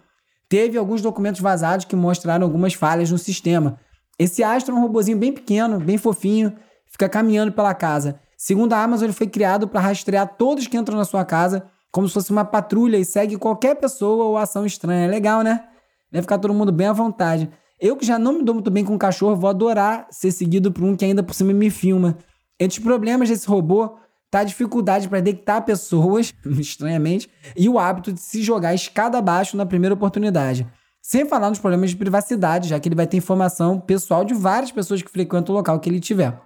teve 0.49 0.77
alguns 0.77 1.01
documentos 1.01 1.39
vazados 1.39 1.85
que 1.85 1.95
mostraram 1.95 2.45
algumas 2.45 2.73
falhas 2.73 3.09
no 3.09 3.17
sistema. 3.17 3.79
Esse 4.17 4.43
Astro 4.43 4.75
é 4.75 4.77
um 4.77 4.81
robozinho 4.81 5.17
bem 5.17 5.31
pequeno, 5.31 5.79
bem 5.79 5.97
fofinho, 5.97 6.53
fica 6.91 7.07
caminhando 7.07 7.53
pela 7.53 7.73
casa. 7.73 8.19
Segundo 8.37 8.73
a 8.73 8.83
Amazon, 8.83 9.05
ele 9.05 9.13
foi 9.13 9.27
criado 9.27 9.67
para 9.67 9.79
rastrear 9.79 10.35
todos 10.37 10.67
que 10.67 10.77
entram 10.77 10.97
na 10.97 11.05
sua 11.05 11.23
casa, 11.23 11.65
como 11.91 12.07
se 12.07 12.13
fosse 12.13 12.31
uma 12.31 12.43
patrulha 12.43 12.97
e 12.97 13.05
segue 13.05 13.37
qualquer 13.37 13.75
pessoa 13.75 14.25
ou 14.25 14.37
ação 14.37 14.65
estranha. 14.65 15.05
É 15.05 15.09
legal, 15.09 15.41
né? 15.41 15.63
Deve 16.11 16.23
ficar 16.23 16.37
todo 16.37 16.53
mundo 16.53 16.71
bem 16.71 16.87
à 16.87 16.93
vontade. 16.93 17.49
Eu 17.79 17.95
que 17.95 18.05
já 18.05 18.19
não 18.19 18.33
me 18.33 18.43
dou 18.43 18.53
muito 18.53 18.69
bem 18.69 18.83
com 18.83 18.97
cachorro, 18.97 19.37
vou 19.37 19.49
adorar 19.49 20.07
ser 20.11 20.31
seguido 20.31 20.69
por 20.71 20.83
um 20.83 20.97
que 20.97 21.05
ainda 21.05 21.23
por 21.23 21.33
cima 21.33 21.53
me 21.53 21.69
filma. 21.69 22.17
Entre 22.59 22.77
os 22.77 22.83
problemas 22.83 23.29
desse 23.29 23.47
robô 23.47 23.97
tá 24.29 24.39
a 24.39 24.43
dificuldade 24.43 25.07
para 25.07 25.21
detectar 25.21 25.63
pessoas, 25.63 26.33
estranhamente, 26.59 27.29
e 27.55 27.69
o 27.69 27.79
hábito 27.79 28.11
de 28.11 28.19
se 28.19 28.43
jogar 28.43 28.73
escada 28.73 29.17
abaixo 29.17 29.57
na 29.57 29.65
primeira 29.65 29.95
oportunidade. 29.95 30.67
Sem 31.01 31.25
falar 31.25 31.49
nos 31.49 31.59
problemas 31.59 31.91
de 31.91 31.95
privacidade, 31.95 32.69
já 32.69 32.79
que 32.79 32.87
ele 32.87 32.95
vai 32.95 33.07
ter 33.07 33.17
informação 33.17 33.79
pessoal 33.79 34.25
de 34.25 34.33
várias 34.33 34.71
pessoas 34.71 35.01
que 35.01 35.09
frequentam 35.09 35.55
o 35.55 35.57
local 35.57 35.79
que 35.79 35.89
ele 35.89 35.99
tiver. 35.99 36.39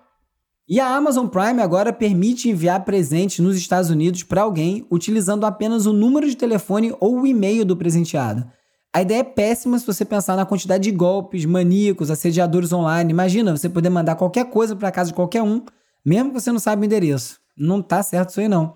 E 0.69 0.79
a 0.79 0.95
Amazon 0.95 1.27
Prime 1.27 1.61
agora 1.61 1.91
permite 1.91 2.49
enviar 2.49 2.85
presentes 2.85 3.39
nos 3.39 3.57
Estados 3.57 3.89
Unidos 3.89 4.23
para 4.23 4.43
alguém 4.43 4.87
utilizando 4.89 5.45
apenas 5.45 5.85
o 5.85 5.91
número 5.91 6.29
de 6.29 6.37
telefone 6.37 6.95
ou 7.01 7.19
o 7.19 7.27
e-mail 7.27 7.65
do 7.65 7.75
presenteado. 7.75 8.45
A 8.93 9.01
ideia 9.01 9.19
é 9.19 9.23
péssima 9.23 9.77
se 9.77 9.85
você 9.85 10.05
pensar 10.05 10.37
na 10.37 10.45
quantidade 10.45 10.83
de 10.83 10.91
golpes, 10.91 11.43
maníacos, 11.43 12.09
assediadores 12.09 12.71
online. 12.71 13.11
Imagina 13.11 13.57
você 13.57 13.67
poder 13.67 13.89
mandar 13.89 14.15
qualquer 14.15 14.45
coisa 14.45 14.75
para 14.75 14.91
casa 14.91 15.09
de 15.09 15.15
qualquer 15.15 15.41
um 15.41 15.61
mesmo 16.05 16.29
que 16.29 16.39
você 16.39 16.51
não 16.51 16.59
saiba 16.59 16.81
o 16.81 16.85
endereço. 16.85 17.39
Não 17.57 17.81
tá 17.81 18.01
certo 18.01 18.29
isso 18.29 18.39
aí, 18.39 18.47
não. 18.47 18.73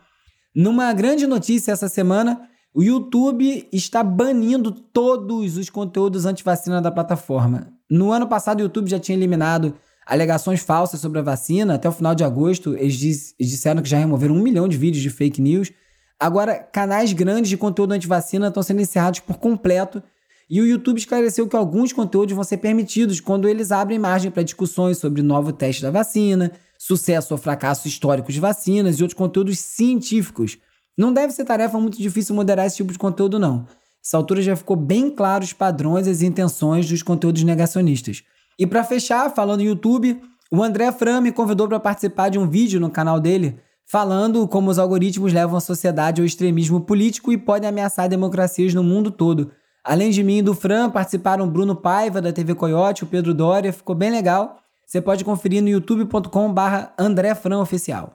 Numa 0.55 0.91
grande 0.93 1.27
notícia 1.27 1.71
essa 1.71 1.87
semana, 1.87 2.49
o 2.73 2.83
YouTube 2.83 3.67
está 3.71 4.03
banindo 4.03 4.71
todos 4.71 5.57
os 5.57 5.69
conteúdos 5.69 6.25
anti-vacina 6.25 6.81
da 6.81 6.91
plataforma. 6.91 7.73
No 7.89 8.11
ano 8.11 8.27
passado, 8.27 8.59
o 8.59 8.63
YouTube 8.63 8.89
já 8.89 8.99
tinha 8.99 9.17
eliminado 9.17 9.75
alegações 10.05 10.61
falsas 10.61 10.99
sobre 10.99 11.19
a 11.19 11.23
vacina. 11.23 11.75
Até 11.75 11.89
o 11.89 11.91
final 11.91 12.15
de 12.15 12.23
agosto, 12.23 12.75
eles, 12.75 13.35
eles 13.39 13.51
disseram 13.51 13.81
que 13.81 13.89
já 13.89 13.97
removeram 13.97 14.35
um 14.35 14.41
milhão 14.41 14.67
de 14.67 14.77
vídeos 14.77 15.01
de 15.03 15.09
fake 15.09 15.41
news. 15.41 15.71
Agora, 16.19 16.55
canais 16.55 17.13
grandes 17.13 17.49
de 17.49 17.57
conteúdo 17.57 17.93
anti-vacina 17.93 18.47
estão 18.47 18.63
sendo 18.63 18.81
encerrados 18.81 19.19
por 19.19 19.37
completo. 19.37 20.01
E 20.49 20.61
o 20.61 20.65
YouTube 20.65 20.97
esclareceu 20.97 21.47
que 21.47 21.55
alguns 21.55 21.91
conteúdos 21.91 22.33
vão 22.33 22.43
ser 22.43 22.57
permitidos 22.57 23.19
quando 23.19 23.49
eles 23.49 23.71
abrem 23.71 23.99
margem 23.99 24.31
para 24.31 24.43
discussões 24.43 24.97
sobre 24.97 25.21
novo 25.21 25.51
teste 25.51 25.81
da 25.81 25.91
vacina, 25.91 26.51
sucesso 26.77 27.33
ou 27.33 27.37
fracasso 27.37 27.87
histórico 27.87 28.31
de 28.31 28.39
vacinas 28.39 28.97
e 28.99 29.03
outros 29.03 29.17
conteúdos 29.17 29.59
científicos. 29.59 30.57
Não 30.97 31.13
deve 31.13 31.33
ser 31.33 31.45
tarefa 31.45 31.79
muito 31.79 31.97
difícil 31.97 32.35
moderar 32.35 32.65
esse 32.65 32.77
tipo 32.77 32.91
de 32.91 32.99
conteúdo, 32.99 33.39
não. 33.39 33.65
Essa 34.03 34.17
altura 34.17 34.41
já 34.41 34.55
ficou 34.55 34.75
bem 34.75 35.09
claro 35.09 35.43
os 35.43 35.53
padrões 35.53 36.07
e 36.07 36.09
as 36.09 36.21
intenções 36.21 36.89
dos 36.89 37.03
conteúdos 37.03 37.43
negacionistas. 37.43 38.23
E 38.57 38.65
para 38.65 38.83
fechar, 38.83 39.33
falando 39.33 39.59
no 39.59 39.67
YouTube, 39.67 40.19
o 40.51 40.63
André 40.63 40.91
Fran 40.91 41.21
me 41.21 41.31
convidou 41.31 41.67
para 41.67 41.79
participar 41.79 42.29
de 42.29 42.39
um 42.39 42.49
vídeo 42.49 42.79
no 42.79 42.89
canal 42.89 43.19
dele 43.19 43.59
falando 43.87 44.45
como 44.47 44.69
os 44.69 44.77
algoritmos 44.77 45.31
levam 45.31 45.57
a 45.57 45.61
sociedade 45.61 46.21
ao 46.21 46.25
extremismo 46.25 46.81
político 46.81 47.31
e 47.31 47.37
podem 47.37 47.69
ameaçar 47.69 48.09
democracias 48.09 48.73
no 48.73 48.83
mundo 48.83 49.09
todo. 49.09 49.49
Além 49.83 50.09
de 50.09 50.21
mim 50.21 50.39
e 50.39 50.41
do 50.41 50.53
Fran, 50.53 50.89
participaram 50.89 51.49
Bruno 51.49 51.73
Paiva, 51.73 52.21
da 52.21 52.33
TV 52.33 52.53
Coyote, 52.53 53.05
o 53.05 53.07
Pedro 53.07 53.33
Doria, 53.33 53.71
ficou 53.71 53.95
bem 53.95 54.11
legal. 54.11 54.59
Você 54.87 55.01
pode 55.01 55.25
conferir 55.25 55.61
no 55.61 55.67
youtube.com/barra 55.67 56.93
André 56.97 57.35
Fran 57.35 57.59
Oficial. 57.59 58.13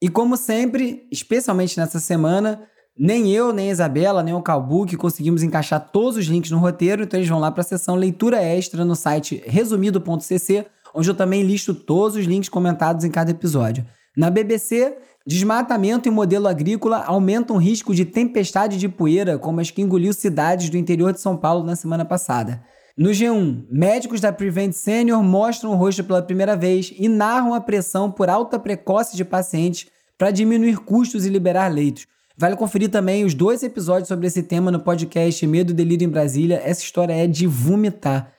E 0.00 0.08
como 0.08 0.36
sempre, 0.36 1.08
especialmente 1.10 1.76
nessa 1.76 1.98
semana, 1.98 2.62
nem 2.96 3.32
eu, 3.32 3.52
nem 3.52 3.70
a 3.70 3.72
Isabela, 3.72 4.22
nem 4.22 4.32
o 4.32 4.40
Calbuque 4.40 4.96
conseguimos 4.96 5.42
encaixar 5.42 5.90
todos 5.90 6.16
os 6.16 6.26
links 6.26 6.52
no 6.52 6.58
roteiro, 6.58 7.02
então 7.02 7.18
eles 7.18 7.28
vão 7.28 7.40
lá 7.40 7.50
para 7.50 7.62
a 7.62 7.64
seção 7.64 7.96
leitura 7.96 8.40
extra 8.40 8.84
no 8.84 8.94
site 8.94 9.42
resumido.cc, 9.44 10.64
onde 10.94 11.10
eu 11.10 11.14
também 11.14 11.42
listo 11.42 11.74
todos 11.74 12.16
os 12.16 12.24
links 12.24 12.48
comentados 12.48 13.04
em 13.04 13.10
cada 13.10 13.32
episódio. 13.32 13.84
Na 14.16 14.30
BBC, 14.30 14.96
desmatamento 15.26 16.06
e 16.06 16.10
modelo 16.12 16.46
agrícola 16.46 17.02
aumentam 17.04 17.56
o 17.56 17.58
risco 17.58 17.92
de 17.92 18.04
tempestade 18.04 18.78
de 18.78 18.88
poeira, 18.88 19.38
como 19.40 19.60
as 19.60 19.72
que 19.72 19.82
engoliu 19.82 20.12
cidades 20.12 20.70
do 20.70 20.76
interior 20.76 21.12
de 21.12 21.20
São 21.20 21.36
Paulo 21.36 21.64
na 21.64 21.74
semana 21.74 22.04
passada. 22.04 22.62
No 22.98 23.10
G1, 23.10 23.66
médicos 23.70 24.22
da 24.22 24.32
Prevent 24.32 24.72
Senior 24.72 25.22
mostram 25.22 25.72
o 25.72 25.74
rosto 25.74 26.02
pela 26.02 26.22
primeira 26.22 26.56
vez 26.56 26.94
e 26.96 27.10
narram 27.10 27.52
a 27.52 27.60
pressão 27.60 28.10
por 28.10 28.30
alta 28.30 28.58
precoce 28.58 29.14
de 29.14 29.22
pacientes 29.22 29.86
para 30.16 30.30
diminuir 30.30 30.78
custos 30.78 31.26
e 31.26 31.28
liberar 31.28 31.70
leitos. 31.70 32.06
Vale 32.38 32.56
conferir 32.56 32.88
também 32.88 33.22
os 33.22 33.34
dois 33.34 33.62
episódios 33.62 34.08
sobre 34.08 34.26
esse 34.26 34.42
tema 34.42 34.70
no 34.70 34.80
podcast 34.80 35.46
Medo 35.46 35.72
e 35.72 35.74
Delírio 35.74 36.06
em 36.06 36.08
Brasília. 36.08 36.62
Essa 36.64 36.80
história 36.80 37.12
é 37.12 37.26
de 37.26 37.46
vomitar. 37.46 38.32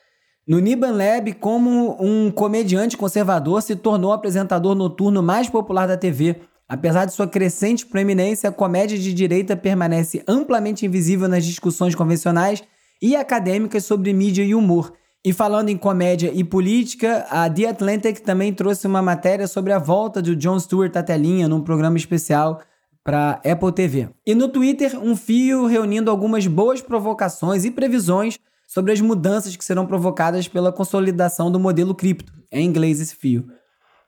No 0.48 0.58
Niban 0.58 0.94
Lab, 0.94 1.34
como 1.34 1.96
um 2.04 2.32
comediante 2.32 2.98
conservador 2.98 3.62
se 3.62 3.76
tornou 3.76 4.10
o 4.10 4.14
apresentador 4.14 4.74
noturno 4.74 5.22
mais 5.22 5.48
popular 5.48 5.88
da 5.88 5.98
TV. 5.98 6.36
Apesar 6.68 7.06
de 7.06 7.14
sua 7.14 7.28
crescente 7.28 7.86
proeminência, 7.86 8.50
a 8.50 8.54
comédia 8.54 8.98
de 8.98 9.14
direita 9.14 9.56
permanece 9.56 10.24
amplamente 10.28 10.84
invisível 10.84 11.28
nas 11.28 11.46
discussões 11.46 11.94
convencionais 11.94 12.64
e 13.02 13.16
acadêmicas 13.16 13.86
sobre 13.86 14.14
mídia 14.14 14.44
e 14.44 14.56
humor. 14.56 14.94
E 15.24 15.34
falando 15.34 15.70
em 15.70 15.78
comédia 15.78 16.32
e 16.34 16.44
política, 16.44 17.26
a 17.30 17.50
The 17.50 17.68
Atlantic 17.68 18.20
também 18.20 18.54
trouxe 18.54 18.88
uma 18.88 19.02
matéria 19.02 19.48
sobre 19.48 19.74
a 19.74 19.80
volta 19.80 20.22
do 20.22 20.36
Jon 20.36 20.60
Stewart 20.60 20.96
à 20.96 21.04
telinha 21.04 21.48
num 21.48 21.62
programa 21.62 21.98
especial 21.98 22.62
para 23.04 23.42
Apple 23.46 23.72
TV. 23.72 24.10
E 24.26 24.36
no 24.36 24.48
Twitter, 24.48 24.98
um 25.02 25.16
fio 25.16 25.66
reunindo 25.66 26.12
algumas 26.12 26.46
boas 26.48 26.82
provocações 26.82 27.66
e 27.66 27.72
previsões 27.72 28.38
sobre 28.68 28.92
as 28.92 29.02
mudanças 29.02 29.56
que 29.56 29.64
serão 29.64 29.86
provocadas 29.86 30.48
pela 30.48 30.72
consolidação 30.72 31.52
do 31.52 31.60
modelo 31.60 31.96
cripto. 31.96 32.34
É 32.52 32.60
em 32.60 32.66
inglês 32.66 33.00
esse 33.00 33.16
fio. 33.16 33.48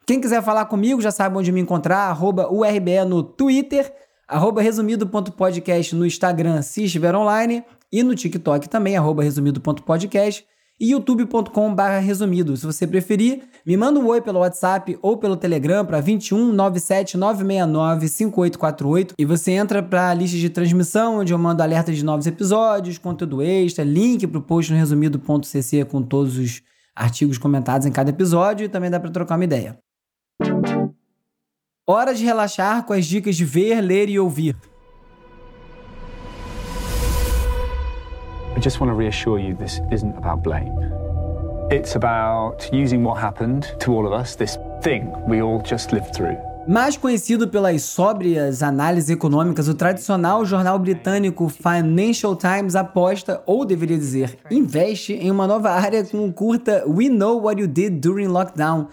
Quem 0.06 0.20
quiser 0.20 0.42
falar 0.42 0.66
comigo 0.66 1.02
já 1.02 1.12
sabe 1.12 1.38
onde 1.38 1.52
me 1.52 1.62
encontrar, 1.62 2.10
arroba 2.10 2.52
URBE 2.52 3.06
no 3.08 3.24
Twitter, 3.24 3.94
arroba 4.28 4.62
resumido.podcast 4.62 5.96
no 5.96 6.06
Instagram 6.06 6.62
se 6.62 6.84
estiver 6.84 7.16
online 7.16 7.64
e 7.92 8.04
no 8.04 8.16
TikTok 8.16 8.70
também, 8.70 8.96
arroba 8.96 9.24
resumido.podcast 9.24 10.46
e 10.80 10.92
youtube.com.br 10.92 11.82
resumido. 12.02 12.56
Se 12.56 12.66
você 12.66 12.88
preferir, 12.88 13.42
me 13.66 13.76
manda 13.76 14.00
um 14.00 14.08
oi 14.08 14.22
pelo 14.22 14.40
WhatsApp 14.40 14.98
ou 15.02 15.18
pelo 15.18 15.36
Telegram 15.36 15.86
para 15.86 16.00
21 16.00 16.54
97 16.54 17.18
969 17.18 18.08
5848 18.08 19.16
e 19.18 19.26
você 19.26 19.52
entra 19.52 19.84
para 19.84 20.10
a 20.10 20.14
lista 20.14 20.38
de 20.38 20.50
transmissão, 20.50 21.20
onde 21.20 21.34
eu 21.34 21.38
mando 21.38 21.62
alertas 21.62 21.98
de 21.98 22.06
novos 22.06 22.26
episódios, 22.26 22.98
conteúdo 22.98 23.42
extra, 23.42 23.84
link 23.84 24.26
para 24.26 24.40
o 24.40 24.42
post 24.42 24.72
no 24.72 24.78
resumido.cc 24.78 25.86
com 25.86 26.02
todos 26.02 26.38
os 26.38 26.62
artigos 26.96 27.38
comentados 27.38 27.86
em 27.86 27.92
cada 27.92 28.10
episódio 28.10 28.66
e 28.66 28.70
também 28.70 28.90
dá 28.90 29.00
para 29.00 29.12
trocar 29.12 29.36
uma 29.36 29.44
ideia. 29.44 29.78
Hora 31.86 32.14
de 32.14 32.24
relaxar 32.24 32.86
com 32.86 32.94
as 32.94 33.06
dicas 33.06 33.36
de 33.36 33.44
ver, 33.44 33.82
ler 33.82 34.10
e 34.10 34.20
ouvir. 34.20 34.56
I 38.60 38.62
just 38.62 38.82
want 38.82 38.90
to 38.90 38.94
reassure 38.94 39.40
you 39.40 39.56
this 39.56 39.80
isn't 39.90 40.18
about 40.18 40.44
blame. 40.44 40.74
It's 41.72 41.96
about 41.96 42.70
using 42.74 43.06
what 43.06 43.18
happened 43.18 43.74
to 43.80 43.94
all 43.94 44.06
of 44.06 44.12
us, 44.12 44.36
this 44.36 44.58
thing 44.82 45.14
we 45.30 45.42
all 45.42 45.62
just 45.62 45.94
lived 45.94 46.14
through. 46.14 46.38
Mais 46.68 46.98
conhecido 46.98 47.48
pelas 47.48 47.84
sóbrias 47.84 48.62
análises 48.62 49.10
econômicas, 49.10 49.70
o 49.70 49.74
tradicional 49.74 50.44
jornal 50.44 50.78
britânico 50.78 51.48
Financial 51.48 52.36
Times 52.36 52.76
aposta, 52.76 53.42
ou 53.46 53.64
deveria 53.64 53.98
dizer, 53.98 54.38
investe 54.52 55.14
em 55.14 55.32
uma 55.32 55.48
nova 55.48 55.70
área 55.70 56.04
com 56.04 56.30
curta 56.30 56.84
We 56.86 57.08
Know 57.08 57.44
What 57.44 57.62
You 57.62 57.68
Did 57.68 58.02
During 58.02 58.28
Lockdown, 58.28 58.90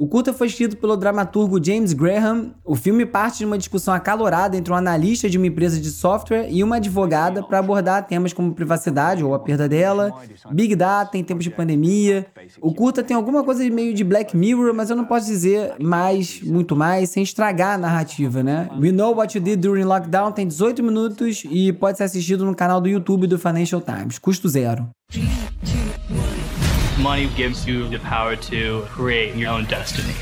o 0.00 0.06
curta 0.06 0.32
foi 0.32 0.46
escrito 0.46 0.78
pelo 0.78 0.96
dramaturgo 0.96 1.62
James 1.62 1.92
Graham. 1.92 2.54
O 2.64 2.74
filme 2.74 3.04
parte 3.04 3.40
de 3.40 3.44
uma 3.44 3.58
discussão 3.58 3.92
acalorada 3.92 4.56
entre 4.56 4.72
um 4.72 4.76
analista 4.76 5.28
de 5.28 5.36
uma 5.36 5.46
empresa 5.46 5.78
de 5.78 5.90
software 5.90 6.48
e 6.50 6.64
uma 6.64 6.76
advogada 6.76 7.42
para 7.42 7.58
abordar 7.58 8.06
temas 8.06 8.32
como 8.32 8.54
privacidade 8.54 9.22
ou 9.22 9.34
a 9.34 9.38
perda 9.38 9.68
dela, 9.68 10.10
Big 10.52 10.74
Data 10.74 11.18
em 11.18 11.22
tempos 11.22 11.44
de 11.44 11.50
pandemia. 11.50 12.26
O 12.62 12.72
curta 12.72 13.02
tem 13.02 13.14
alguma 13.14 13.44
coisa 13.44 13.62
meio 13.68 13.92
de 13.92 14.02
Black 14.02 14.34
Mirror, 14.34 14.72
mas 14.72 14.88
eu 14.88 14.96
não 14.96 15.04
posso 15.04 15.26
dizer 15.26 15.74
mais, 15.78 16.40
muito 16.40 16.74
mais, 16.74 17.10
sem 17.10 17.22
estragar 17.22 17.74
a 17.74 17.78
narrativa, 17.78 18.42
né? 18.42 18.70
We 18.80 18.92
Know 18.92 19.14
What 19.14 19.36
You 19.36 19.44
Did 19.44 19.60
During 19.60 19.84
Lockdown 19.84 20.32
tem 20.32 20.48
18 20.48 20.82
minutos 20.82 21.44
e 21.44 21.74
pode 21.74 21.98
ser 21.98 22.04
assistido 22.04 22.46
no 22.46 22.54
canal 22.54 22.80
do 22.80 22.88
YouTube 22.88 23.26
do 23.26 23.38
Financial 23.38 23.82
Times, 23.82 24.18
custo 24.18 24.48
zero. 24.48 24.88
Money 27.00 27.28
gives 27.34 27.66
you 27.66 27.88
the 27.88 27.98
power 27.98 28.36
to 28.36 28.86
create 28.94 29.34
your 29.34 29.54
own 29.54 29.64
destiny. 29.64 30.14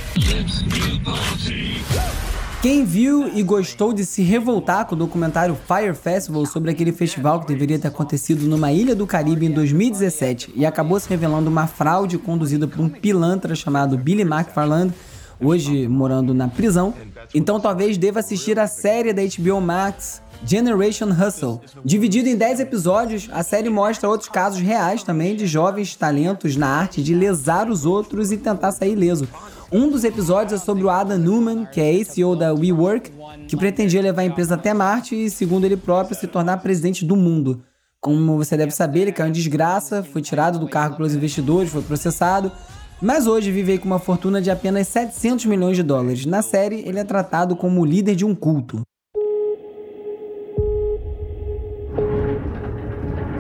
Quem 2.63 2.85
viu 2.85 3.37
e 3.37 3.43
gostou 3.43 3.93
de 3.93 4.07
se 4.07 4.23
revoltar 4.23 4.85
com 4.85 4.95
o 4.95 4.99
documentário 4.99 5.57
Fire 5.57 5.93
Festival 5.95 6.47
sobre 6.47 6.71
aquele 6.71 6.93
festival 6.93 7.41
que 7.41 7.49
deveria 7.49 7.81
ter 7.81 7.89
acontecido 7.89 8.47
numa 8.47 8.71
ilha 8.71 8.95
do 8.95 9.09
Caribe 9.09 9.47
em 9.47 9.51
2017 9.51 10.53
e 10.55 10.65
acabou 10.65 11.01
se 11.01 11.09
revelando 11.09 11.51
uma 11.51 11.67
fraude 11.67 12.17
conduzida 12.17 12.69
por 12.69 12.81
um 12.81 12.89
pilantra 12.89 13.57
chamado 13.57 13.99
Billy 13.99 14.23
McFarland, 14.23 14.95
hoje 15.41 15.87
morando 15.89 16.35
na 16.35 16.49
prisão, 16.49 16.95
então 17.35 17.61
talvez 17.61 17.97
deva 17.97 18.21
assistir 18.21 18.59
a 18.59 18.67
série 18.67 19.13
da 19.13 19.23
HBO 19.23 19.61
Max 19.61 20.23
Generation 20.45 21.09
Hustle. 21.11 21.61
Dividido 21.85 22.29
em 22.29 22.37
10 22.37 22.61
episódios, 22.61 23.29
a 23.33 23.43
série 23.43 23.69
mostra 23.69 24.09
outros 24.09 24.29
casos 24.29 24.61
reais 24.61 25.03
também 25.03 25.35
de 25.35 25.47
jovens 25.47 25.97
talentos 25.97 26.57
na 26.57 26.69
arte 26.69 27.03
de 27.03 27.15
lesar 27.15 27.69
os 27.69 27.85
outros 27.85 28.31
e 28.31 28.37
tentar 28.37 28.73
sair 28.73 28.93
ileso. 28.93 29.29
Um 29.71 29.91
dos 29.91 30.03
episódios 30.03 30.61
é 30.61 30.65
sobre 30.65 30.85
o 30.85 30.91
Adam 30.91 31.19
Newman, 31.19 31.67
que 31.67 31.81
é 31.81 32.03
CEO 32.03 32.35
da 32.35 32.55
WeWork, 32.55 33.13
que 33.47 33.57
pretendia 33.57 34.01
levar 34.01 34.23
a 34.23 34.27
empresa 34.27 34.55
até 34.55 34.73
Marte 34.73 35.15
e, 35.15 35.29
segundo 35.29 35.67
ele 35.67 35.77
próprio, 35.77 36.17
se 36.17 36.27
tornar 36.27 36.57
presidente 36.59 37.05
do 37.05 37.15
mundo. 37.15 37.63
Como 38.01 38.37
você 38.37 38.57
deve 38.57 38.71
saber, 38.71 39.01
ele 39.01 39.13
caiu 39.13 39.29
em 39.29 39.33
desgraça, 39.33 40.03
foi 40.03 40.23
tirado 40.23 40.59
do 40.59 40.69
cargo 40.69 40.97
pelos 40.97 41.15
investidores, 41.15 41.71
foi 41.71 41.83
processado, 41.83 42.51
mas 43.01 43.27
hoje 43.27 43.51
vive 43.53 43.79
com 43.79 43.87
uma 43.87 43.99
fortuna 43.99 44.41
de 44.43 44.51
apenas 44.51 44.89
700 44.89 45.47
milhões 45.47 45.77
de 45.77 45.83
dólares. 45.83 46.27
Na 46.27 46.43
série, 46.43 46.83
ele 46.87 46.99
é 46.99 47.05
tratado 47.05 47.57
como 47.57 47.81
o 47.81 47.85
líder 47.85 48.15
de 48.15 48.25
um 48.25 48.35
culto. 48.35 48.83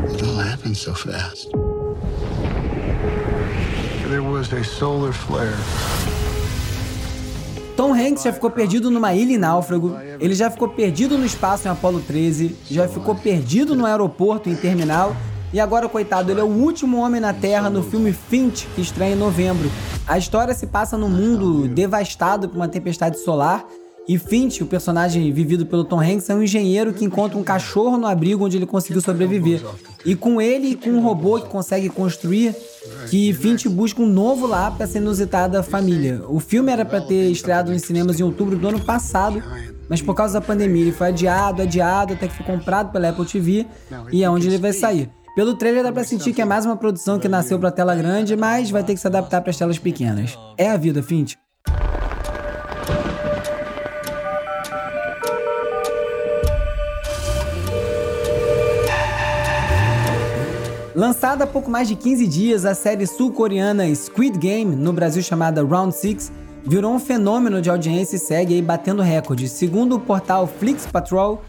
It 0.09 0.25
all 0.25 0.41
happened 0.41 0.77
so 0.77 0.95
fast. 0.95 1.51
There 4.09 4.21
was 4.21 4.53
a 4.53 4.65
solar 4.65 5.13
flare. 5.13 5.57
Tom 7.77 7.93
Hanks 7.93 8.25
já 8.25 8.33
ficou 8.33 8.51
perdido 8.51 8.91
numa 8.91 9.15
ilha 9.15 9.35
em 9.35 9.39
náufrago, 9.39 9.97
ele 10.19 10.35
já 10.35 10.51
ficou 10.51 10.69
perdido 10.69 11.17
no 11.17 11.25
espaço 11.25 11.69
em 11.69 11.71
Apollo 11.71 12.01
13, 12.01 12.57
já 12.69 12.89
ficou 12.89 13.15
perdido 13.15 13.77
no 13.77 13.87
aeroporto 13.87 14.51
em 14.51 14.57
Terminal 14.57 15.15
e 15.53 15.61
agora, 15.61 15.89
coitado, 15.89 16.31
ele 16.31 16.41
é 16.41 16.45
o 16.45 16.47
último 16.47 16.99
homem 16.99 17.21
na 17.21 17.33
Terra 17.33 17.71
no 17.71 17.83
filme 17.83 18.13
Finch, 18.13 18.67
que 18.75 18.81
estreia 18.81 19.15
em 19.15 19.19
novembro. 19.19 19.71
A 20.07 20.19
história 20.19 20.55
se 20.55 20.67
passa 20.67 20.97
num 20.97 21.09
mundo 21.09 21.69
devastado 21.69 22.49
por 22.49 22.57
uma 22.57 22.69
tempestade 22.69 23.19
solar 23.19 23.67
e 24.09 24.17
Finch, 24.17 24.63
o 24.63 24.67
personagem 24.67 25.31
vivido 25.31 25.67
pelo 25.67 25.85
Tom 25.85 26.01
Hanks, 26.01 26.31
é 26.31 26.35
um 26.35 26.43
engenheiro 26.43 26.95
que 26.95 27.05
encontra 27.05 27.37
um 27.37 27.45
cachorro 27.45 27.99
no 27.99 28.07
abrigo 28.07 28.43
onde 28.43 28.57
ele 28.57 28.65
conseguiu 28.65 29.03
sobreviver. 29.03 29.63
E 30.03 30.17
com 30.17 30.41
ele 30.41 30.69
e 30.69 30.75
com 30.75 30.89
um 30.89 31.03
robô 31.03 31.39
que 31.39 31.47
consegue 31.47 31.91
construir, 31.91 32.57
que 33.11 33.35
Finch 33.35 33.69
busca 33.69 34.01
um 34.01 34.07
novo 34.07 34.47
lar 34.47 34.75
para 34.75 34.85
essa 34.85 34.97
inusitada 34.97 35.63
família. 35.63 36.23
O 36.27 36.41
filme 36.41 36.73
era 36.73 36.87
para 36.87 37.03
ter 37.03 37.31
estreado 37.31 37.71
nos 37.71 37.83
cinemas 37.83 38.19
em 38.19 38.23
outubro 38.23 38.57
do 38.57 38.69
ano 38.69 38.81
passado, 38.81 39.43
mas 39.91 40.01
por 40.01 40.15
causa 40.15 40.41
da 40.41 40.47
pandemia 40.47 40.81
ele 40.81 40.93
foi 40.93 41.09
adiado, 41.09 41.61
adiado, 41.61 42.15
até 42.15 42.29
que 42.29 42.35
foi 42.35 42.47
comprado 42.47 42.91
pela 42.91 43.11
Apple 43.11 43.27
TV 43.27 43.67
e 44.11 44.25
é 44.25 44.31
onde 44.31 44.47
ele 44.47 44.57
vai 44.57 44.73
sair. 44.73 45.11
Pelo 45.39 45.55
trailer 45.55 45.85
dá 45.85 45.93
pra 45.93 46.03
sentir 46.03 46.33
que 46.33 46.43
é 46.43 46.45
mais 46.45 46.67
uma 46.67 46.77
produção 46.77 47.17
que 47.17 47.29
nasceu 47.29 47.61
pra 47.61 47.71
tela 47.71 47.95
grande, 47.95 48.37
mas 48.37 48.73
vai 48.73 48.83
ter 48.83 48.95
que 48.95 48.99
se 48.99 49.07
adaptar 49.07 49.41
para 49.41 49.51
as 49.51 49.57
telas 49.57 49.79
pequenas. 49.79 50.37
É 50.57 50.69
a 50.69 50.77
vida, 50.77 51.01
Finch. 51.01 51.39
Lançada 60.93 61.45
há 61.45 61.47
pouco 61.47 61.71
mais 61.71 61.87
de 61.87 61.95
15 61.95 62.27
dias, 62.27 62.65
a 62.65 62.75
série 62.75 63.07
sul-coreana 63.07 63.95
Squid 63.95 64.37
Game, 64.37 64.75
no 64.75 64.93
Brasil 64.93 65.23
chamada 65.23 65.63
Round 65.63 65.95
6, 65.95 66.33
virou 66.65 66.93
um 66.93 66.99
fenômeno 66.99 67.63
de 67.63 67.71
audiência 67.71 68.17
e 68.17 68.19
segue 68.19 68.55
aí 68.55 68.61
batendo 68.61 69.03
recordes. 69.03 69.53
Segundo 69.53 69.95
o 69.95 70.01
portal 70.01 70.49
Flix 70.49 70.85
Patrol, 70.85 71.41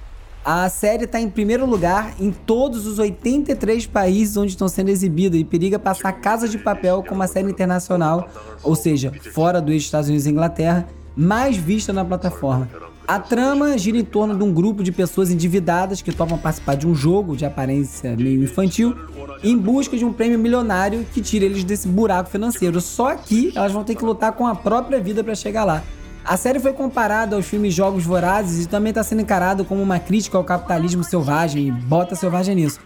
a 0.44 0.70
série 0.70 1.04
está 1.04 1.20
em 1.20 1.30
primeiro 1.30 1.66
lugar 1.66 2.14
em 2.20 2.32
todos 2.32 2.88
os 2.88 2.98
83 2.98 3.86
países 3.88 4.38
onde 4.38 4.52
estão 4.52 4.68
sendo 4.68 4.90
exibidas 4.90 5.40
e 5.40 5.44
periga 5.44 5.78
passar 5.78 6.14
Casa 6.14 6.48
de 6.48 6.58
Papel 6.58 7.04
como 7.08 7.22
a 7.22 7.28
série 7.28 7.50
internacional, 7.50 8.30
ou 8.64 8.76
seja, 8.76 9.12
fora 9.34 9.62
dos 9.62 9.76
Estados 9.76 10.08
Unidos 10.08 10.26
e 10.26 10.30
Inglaterra, 10.30 10.88
mais 11.16 11.58
vista 11.58 11.92
na 11.92 12.06
plataforma. 12.06 12.70
A 13.06 13.20
trama 13.20 13.76
gira 13.78 13.98
em 13.98 14.06
torno 14.06 14.38
de 14.38 14.44
um 14.44 14.54
grupo 14.54 14.84
de 14.84 14.92
pessoas 14.92 15.32
endividadas 15.32 16.02
que 16.02 16.12
topam 16.12 16.38
participar 16.38 16.76
de 16.76 16.88
um 16.88 16.94
jogo 16.94 17.36
de 17.36 17.44
aparência 17.44 18.16
meio 18.16 18.44
infantil 18.44 18.96
em 19.44 19.58
busca 19.58 19.98
de 19.98 20.06
um 20.06 20.14
prêmio 20.14 20.38
milionário 20.38 21.06
que 21.12 21.20
tire 21.20 21.46
eles 21.46 21.64
desse 21.64 21.88
buraco 21.88 22.30
financeiro. 22.30 22.80
Só 22.80 23.16
que 23.16 23.52
elas 23.56 23.72
vão 23.72 23.84
ter 23.84 23.96
que 23.96 24.06
lutar 24.06 24.34
com 24.34 24.46
a 24.46 24.54
própria 24.54 25.00
vida 25.02 25.24
para 25.24 25.34
chegar 25.34 25.64
lá. 25.64 25.84
A 26.24 26.38
série 26.38 26.60
foi 26.60 26.74
comparada 26.74 27.36
aos 27.36 27.46
filmes 27.46 27.74
Jogos 27.74 28.04
Vorazes 28.04 28.66
e 28.66 28.68
também 28.68 28.90
está 28.90 29.04
sendo 29.04 29.22
encarado 29.22 29.66
como 29.66 29.82
uma 29.82 30.00
crítica 30.00 30.38
ao 30.38 30.44
capitalismo 30.44 31.04
selvagem 31.04 31.68
e 31.68 31.72
bota 31.72 32.16
selvagem 32.16 32.56
nisso. 32.56 32.80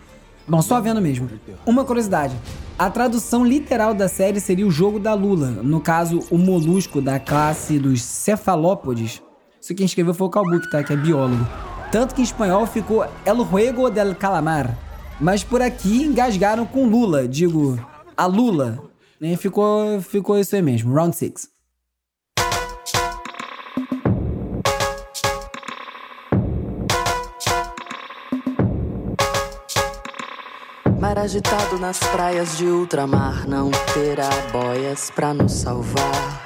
Bom, 0.48 0.62
só 0.62 0.80
vendo 0.82 1.02
mesmo. 1.02 1.30
Uma 1.65 1.84
curiosidade: 1.84 2.36
a 2.78 2.89
tradução 2.89 3.46
literal 3.46 3.93
da 3.93 4.08
série 4.08 4.39
seria 4.39 4.67
o 4.67 4.72
jogo 4.72 5.00
da 5.00 5.13
Lula, 5.13 5.48
no 5.48 5.80
caso, 5.80 6.19
o 6.30 6.38
molusco 6.38 7.02
da 7.02 7.19
classe 7.19 7.80
dos 7.80 8.02
cefalópodes. 8.02 9.22
Isso 9.62 9.74
quem 9.74 9.86
escreveu 9.86 10.13
foi 10.13 10.28
o 10.28 10.30
Calbuque, 10.30 10.69
tá? 10.69 10.84
Que 10.84 10.93
é 10.93 10.98
biólogo. 10.98 11.48
Tanto 11.91 12.13
que 12.13 12.22
em 12.22 12.26
espanhol 12.26 12.65
ficou 12.65 13.06
El 13.26 13.46
Juego 13.46 13.89
del 13.89 14.15
Calamar. 14.15 14.78
Mas 15.19 15.43
por 15.43 15.62
aqui 15.62 16.04
engasgaram 16.04 16.65
com 16.65 16.88
Lula, 16.88 17.28
digo, 17.28 17.80
a 18.17 18.26
Lula. 18.26 18.80
E 19.22 19.38
ficou, 19.38 20.02
ficou 20.02 20.38
isso 20.38 20.56
aí 20.56 20.62
mesmo, 20.62 20.93
round 20.93 21.15
6. 21.15 21.52
Mar 31.03 31.19
agitado 31.19 31.77
nas 31.77 31.99
praias 31.99 32.57
de 32.57 32.65
ultramar 32.65 33.45
não 33.45 33.69
terá 33.93 34.29
boias 34.53 35.11
para 35.11 35.33
nos 35.33 35.51
salvar. 35.51 36.45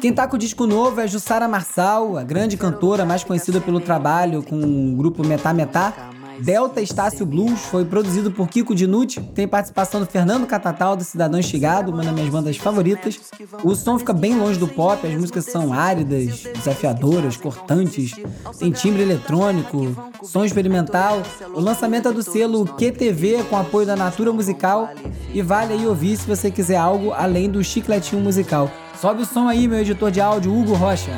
Quem 0.00 0.12
tá 0.12 0.26
com 0.26 0.34
o 0.34 0.38
disco 0.38 0.66
novo 0.66 1.00
é 1.00 1.06
Jussara 1.06 1.46
Marçal, 1.46 2.16
a 2.16 2.24
grande 2.24 2.56
cantora 2.56 3.04
mais 3.04 3.22
conhecida 3.22 3.60
pelo 3.60 3.78
trabalho 3.78 4.42
com 4.42 4.58
o 4.92 4.96
grupo 4.96 5.24
Metá 5.24 5.54
Metá. 5.54 5.92
Delta 6.40 6.80
Estácio 6.80 7.24
Blues 7.24 7.60
foi 7.60 7.84
produzido 7.84 8.30
por 8.30 8.48
Kiko 8.48 8.74
Dinucci, 8.74 9.20
tem 9.34 9.48
participação 9.48 10.00
do 10.00 10.06
Fernando 10.06 10.46
Catatal 10.46 10.96
do 10.96 11.04
Cidadão 11.04 11.40
Estigado, 11.40 11.92
uma 11.92 12.02
das 12.02 12.12
minhas 12.12 12.28
bandas 12.28 12.56
favoritas. 12.56 13.18
O 13.64 13.74
som 13.74 13.98
fica 13.98 14.12
bem 14.12 14.38
longe 14.38 14.58
do 14.58 14.68
pop, 14.68 15.06
as 15.06 15.14
músicas 15.14 15.46
são 15.46 15.72
áridas, 15.72 16.42
desafiadoras, 16.54 17.36
cortantes, 17.36 18.12
tem 18.58 18.70
timbre 18.70 19.02
eletrônico, 19.02 19.94
som 20.22 20.44
experimental. 20.44 21.22
O 21.54 21.60
lançamento 21.60 22.08
é 22.08 22.12
do 22.12 22.22
selo 22.22 22.66
QTV 22.66 23.44
com 23.48 23.56
apoio 23.56 23.86
da 23.86 23.96
Natura 23.96 24.32
Musical 24.32 24.90
e 25.32 25.42
vale 25.42 25.72
aí 25.72 25.86
ouvir 25.86 26.16
se 26.16 26.26
você 26.26 26.50
quiser 26.50 26.76
algo 26.76 27.12
além 27.12 27.50
do 27.50 27.62
chicletinho 27.62 28.22
musical. 28.22 28.70
Sobe 29.00 29.22
o 29.22 29.26
som 29.26 29.46
aí, 29.48 29.68
meu 29.68 29.80
editor 29.80 30.10
de 30.10 30.20
áudio, 30.20 30.56
Hugo 30.56 30.74
Rocha. 30.74 31.12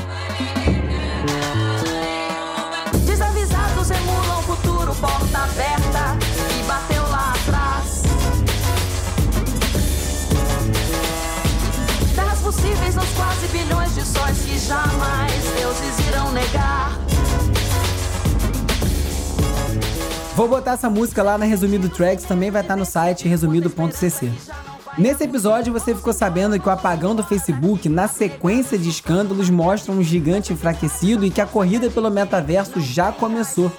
Vou 20.38 20.46
botar 20.46 20.74
essa 20.74 20.88
música 20.88 21.20
lá 21.20 21.36
na 21.36 21.44
Resumido 21.44 21.88
Tracks, 21.88 22.24
também 22.24 22.48
vai 22.48 22.62
estar 22.62 22.76
no 22.76 22.84
site 22.84 23.26
resumido.cc. 23.26 24.30
Nesse 24.96 25.24
episódio 25.24 25.72
você 25.72 25.92
ficou 25.92 26.12
sabendo 26.12 26.60
que 26.60 26.68
o 26.68 26.70
apagão 26.70 27.12
do 27.12 27.24
Facebook, 27.24 27.88
na 27.88 28.06
sequência 28.06 28.78
de 28.78 28.88
escândalos, 28.88 29.50
mostra 29.50 29.92
um 29.92 30.00
gigante 30.00 30.52
enfraquecido 30.52 31.26
e 31.26 31.30
que 31.30 31.40
a 31.40 31.46
corrida 31.46 31.90
pelo 31.90 32.08
metaverso 32.08 32.80
já 32.80 33.10
começou. 33.10 33.72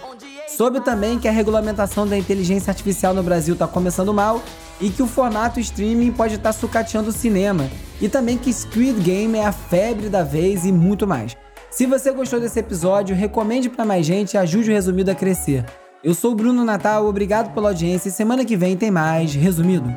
Soube 0.49 0.81
também 0.81 1.17
que 1.17 1.29
a 1.29 1.31
regulamentação 1.31 2.05
da 2.05 2.17
inteligência 2.17 2.71
artificial 2.71 3.13
no 3.13 3.23
Brasil 3.23 3.53
está 3.53 3.65
começando 3.65 4.13
mal 4.13 4.43
e 4.81 4.89
que 4.89 5.01
o 5.01 5.07
formato 5.07 5.61
streaming 5.61 6.11
pode 6.11 6.35
estar 6.35 6.51
tá 6.51 6.59
sucateando 6.59 7.07
o 7.07 7.13
cinema. 7.13 7.69
E 8.01 8.09
também 8.09 8.37
que 8.37 8.51
Squid 8.51 8.99
Game 8.99 9.37
é 9.37 9.45
a 9.45 9.53
febre 9.53 10.09
da 10.09 10.23
vez 10.23 10.65
e 10.65 10.73
muito 10.73 11.07
mais. 11.07 11.37
Se 11.71 11.85
você 11.85 12.11
gostou 12.11 12.37
desse 12.37 12.59
episódio, 12.59 13.15
recomende 13.15 13.69
para 13.69 13.85
mais 13.85 14.05
gente 14.05 14.33
e 14.33 14.37
ajude 14.37 14.69
o 14.69 14.73
Resumido 14.73 15.09
a 15.09 15.15
crescer. 15.15 15.63
Eu 16.01 16.13
sou 16.13 16.31
o 16.31 16.35
Bruno 16.35 16.63
Natal, 16.63 17.05
obrigado 17.05 17.53
pela 17.53 17.69
audiência 17.69 18.07
e 18.07 18.11
semana 18.11 18.45
que 18.45 18.55
vem 18.55 18.77
tem 18.77 18.89
mais 18.89 19.35
Resumido. 19.35 19.93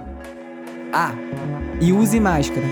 Ah, 0.92 1.12
e 1.80 1.92
use 1.92 2.18
máscara. 2.18 2.66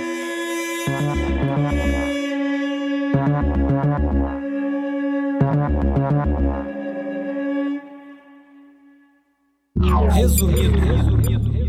Resumido, 10.13 10.79
resumido. 10.81 11.60